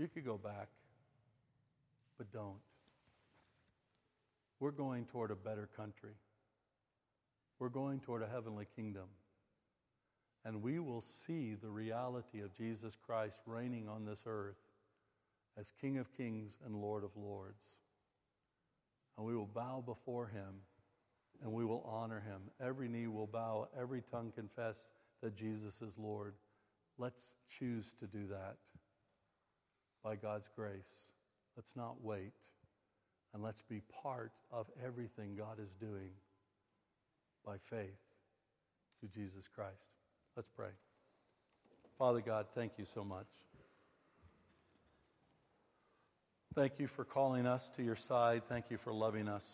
You 0.01 0.09
could 0.09 0.25
go 0.25 0.39
back, 0.39 0.69
but 2.17 2.33
don't. 2.33 2.57
We're 4.59 4.71
going 4.71 5.05
toward 5.05 5.31
a 5.31 5.35
better 5.35 5.69
country. 5.77 6.15
We're 7.59 7.69
going 7.69 8.01
toward 8.01 8.23
a 8.23 8.27
heavenly 8.27 8.67
kingdom. 8.75 9.09
And 10.47 10.63
we 10.63 10.79
will 10.79 11.03
see 11.03 11.55
the 11.55 11.69
reality 11.69 12.41
of 12.41 12.57
Jesus 12.57 12.97
Christ 13.05 13.43
reigning 13.45 13.89
on 13.91 14.07
this 14.07 14.23
earth 14.27 14.57
as 15.59 15.71
King 15.83 15.99
of 15.99 16.11
kings 16.17 16.57
and 16.65 16.75
Lord 16.75 17.05
of 17.05 17.11
lords. 17.15 17.77
And 19.19 19.27
we 19.27 19.37
will 19.37 19.51
bow 19.55 19.83
before 19.85 20.29
him 20.29 20.63
and 21.43 21.53
we 21.53 21.67
will 21.67 21.85
honor 21.87 22.21
him. 22.27 22.41
Every 22.59 22.89
knee 22.89 23.07
will 23.07 23.27
bow, 23.27 23.69
every 23.79 24.03
tongue 24.11 24.33
confess 24.35 24.89
that 25.23 25.37
Jesus 25.37 25.83
is 25.83 25.93
Lord. 25.99 26.33
Let's 26.97 27.33
choose 27.51 27.93
to 28.01 28.07
do 28.07 28.27
that 28.29 28.57
by 30.03 30.17
God's 30.17 30.49
grace. 30.55 31.11
Let's 31.57 31.77
not 31.77 32.03
wait. 32.03 32.33
And 33.33 33.43
let's 33.43 33.63
be 33.63 33.83
part 34.03 34.33
of 34.51 34.67
everything 34.85 35.37
God 35.37 35.59
is 35.63 35.71
doing 35.81 36.11
by 37.47 37.57
faith 37.69 37.99
through 38.99 39.11
Jesus 39.15 39.45
Christ. 39.55 39.87
Let's 40.37 40.49
pray. 40.57 40.71
Father 41.99 42.21
God, 42.21 42.47
thank 42.55 42.73
you 42.79 42.85
so 42.85 43.05
much. 43.05 43.27
Thank 46.55 46.73
you 46.79 46.89
for 46.89 47.05
calling 47.05 47.47
us 47.47 47.71
to 47.77 47.83
your 47.83 47.95
side. 47.95 48.43
Thank 48.49 48.71
you 48.71 48.79
for 48.79 48.93
loving 48.93 49.29
us. 49.29 49.45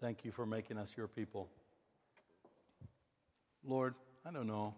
Thank 0.00 0.24
you 0.24 0.32
for 0.32 0.46
making 0.46 0.78
us 0.78 0.90
your 0.96 1.08
people. 1.08 1.48
Lord, 3.64 3.94
I 4.24 4.30
don't 4.30 4.46
know 4.46 4.74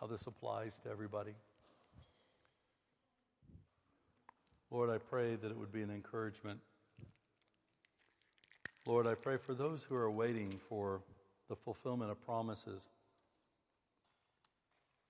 how 0.00 0.06
this 0.06 0.26
applies 0.26 0.78
to 0.80 0.90
everybody. 0.90 1.34
Lord, 4.70 4.90
I 4.90 4.98
pray 4.98 5.36
that 5.36 5.50
it 5.50 5.56
would 5.56 5.72
be 5.72 5.82
an 5.82 5.90
encouragement. 5.90 6.60
Lord, 8.86 9.06
I 9.06 9.14
pray 9.14 9.36
for 9.36 9.54
those 9.54 9.82
who 9.82 9.94
are 9.96 10.10
waiting 10.10 10.60
for 10.68 11.00
the 11.48 11.56
fulfillment 11.56 12.10
of 12.10 12.24
promises 12.24 12.88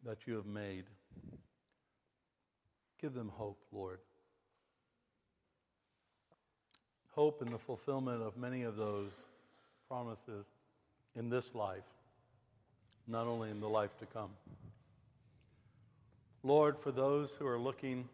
that 0.04 0.26
you 0.26 0.34
have 0.36 0.46
made. 0.46 0.84
Give 3.00 3.12
them 3.14 3.30
hope, 3.34 3.58
Lord. 3.72 3.98
Hope 7.14 7.42
in 7.42 7.50
the 7.50 7.58
fulfillment 7.58 8.22
of 8.22 8.36
many 8.36 8.62
of 8.62 8.76
those 8.76 9.10
promises 9.88 10.46
in 11.16 11.28
this 11.28 11.54
life, 11.54 11.82
not 13.08 13.26
only 13.26 13.50
in 13.50 13.60
the 13.60 13.68
life 13.68 13.96
to 13.98 14.06
come. 14.06 14.30
Lord, 16.44 16.78
for 16.78 16.92
those 16.92 17.32
who 17.32 17.46
are 17.46 17.58
looking 17.58 18.08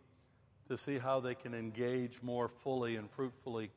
to 0.68 0.78
see 0.78 0.98
how 0.98 1.20
they 1.20 1.34
can 1.34 1.52
engage 1.52 2.22
more 2.22 2.48
fully 2.48 2.96
and 2.96 3.10
fruitfully 3.10 3.70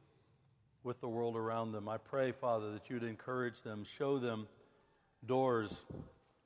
with 0.84 1.02
the 1.02 1.10
world 1.10 1.36
around 1.36 1.74
them, 1.74 1.90
I 1.90 1.98
pray, 1.98 2.32
Father, 2.32 2.72
that 2.72 2.90
you'd 2.90 3.04
encourage 3.04 3.62
them, 3.62 3.84
show 3.84 4.20
them 4.20 4.48
doors 5.26 5.84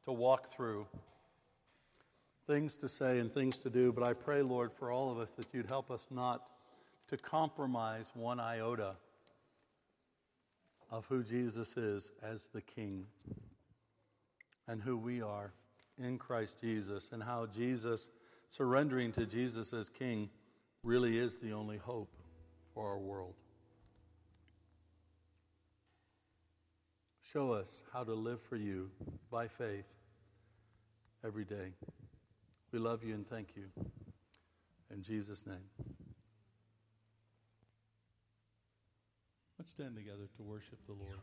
to 0.06 0.12
walk 0.12 0.47
through, 0.47 0.88
things 2.47 2.76
to 2.78 2.89
say 2.89 3.20
and 3.20 3.32
things 3.32 3.60
to 3.60 3.70
do. 3.70 3.91
But 3.91 4.04
I 4.04 4.14
pray, 4.14 4.41
Lord, 4.41 4.74
for 4.74 4.91
all 4.91 5.12
of 5.12 5.20
us 5.20 5.30
that 5.38 5.45
you'd 5.54 5.68
help 5.68 5.91
us 5.91 6.08
not 6.10 6.41
to 7.10 7.18
compromise 7.18 8.10
one 8.16 8.39
iota 8.39 8.95
of 10.89 11.06
who 11.06 11.24
Jesus 11.24 11.78
is 11.78 12.12
as 12.24 12.47
the 12.47 12.62
King 12.62 13.06
and 14.68 14.82
who 14.82 14.97
we 14.97 15.22
are 15.22 15.54
in 16.04 16.18
Christ 16.18 16.56
Jesus 16.60 17.10
and 17.12 17.22
how 17.22 17.45
Jesus, 17.45 18.10
surrendering 18.49 19.12
to 19.14 19.26
Jesus 19.26 19.74
as 19.74 19.89
King, 19.89 20.30
really 20.84 21.18
is 21.18 21.38
the 21.38 21.52
only 21.52 21.78
hope 21.78 22.12
for 22.74 22.88
our 22.88 22.99
world. 22.99 23.36
Show 27.32 27.54
us 27.54 27.84
how 27.93 28.04
to 28.04 28.14
live 28.14 28.41
for 28.41 28.58
you 28.58 28.89
by 29.30 29.47
faith 29.47 29.86
every 31.24 31.45
day. 31.45 31.74
We 32.72 32.80
love 32.80 33.04
you 33.04 33.14
and 33.14 33.26
thank 33.26 33.56
you. 33.56 33.64
In 34.93 35.02
Jesus' 35.02 35.45
name. 35.45 35.58
Let's 39.58 39.72
stand 39.72 39.95
together 39.95 40.28
to 40.38 40.43
worship 40.43 40.80
the 40.88 40.93
Lord. 40.93 41.20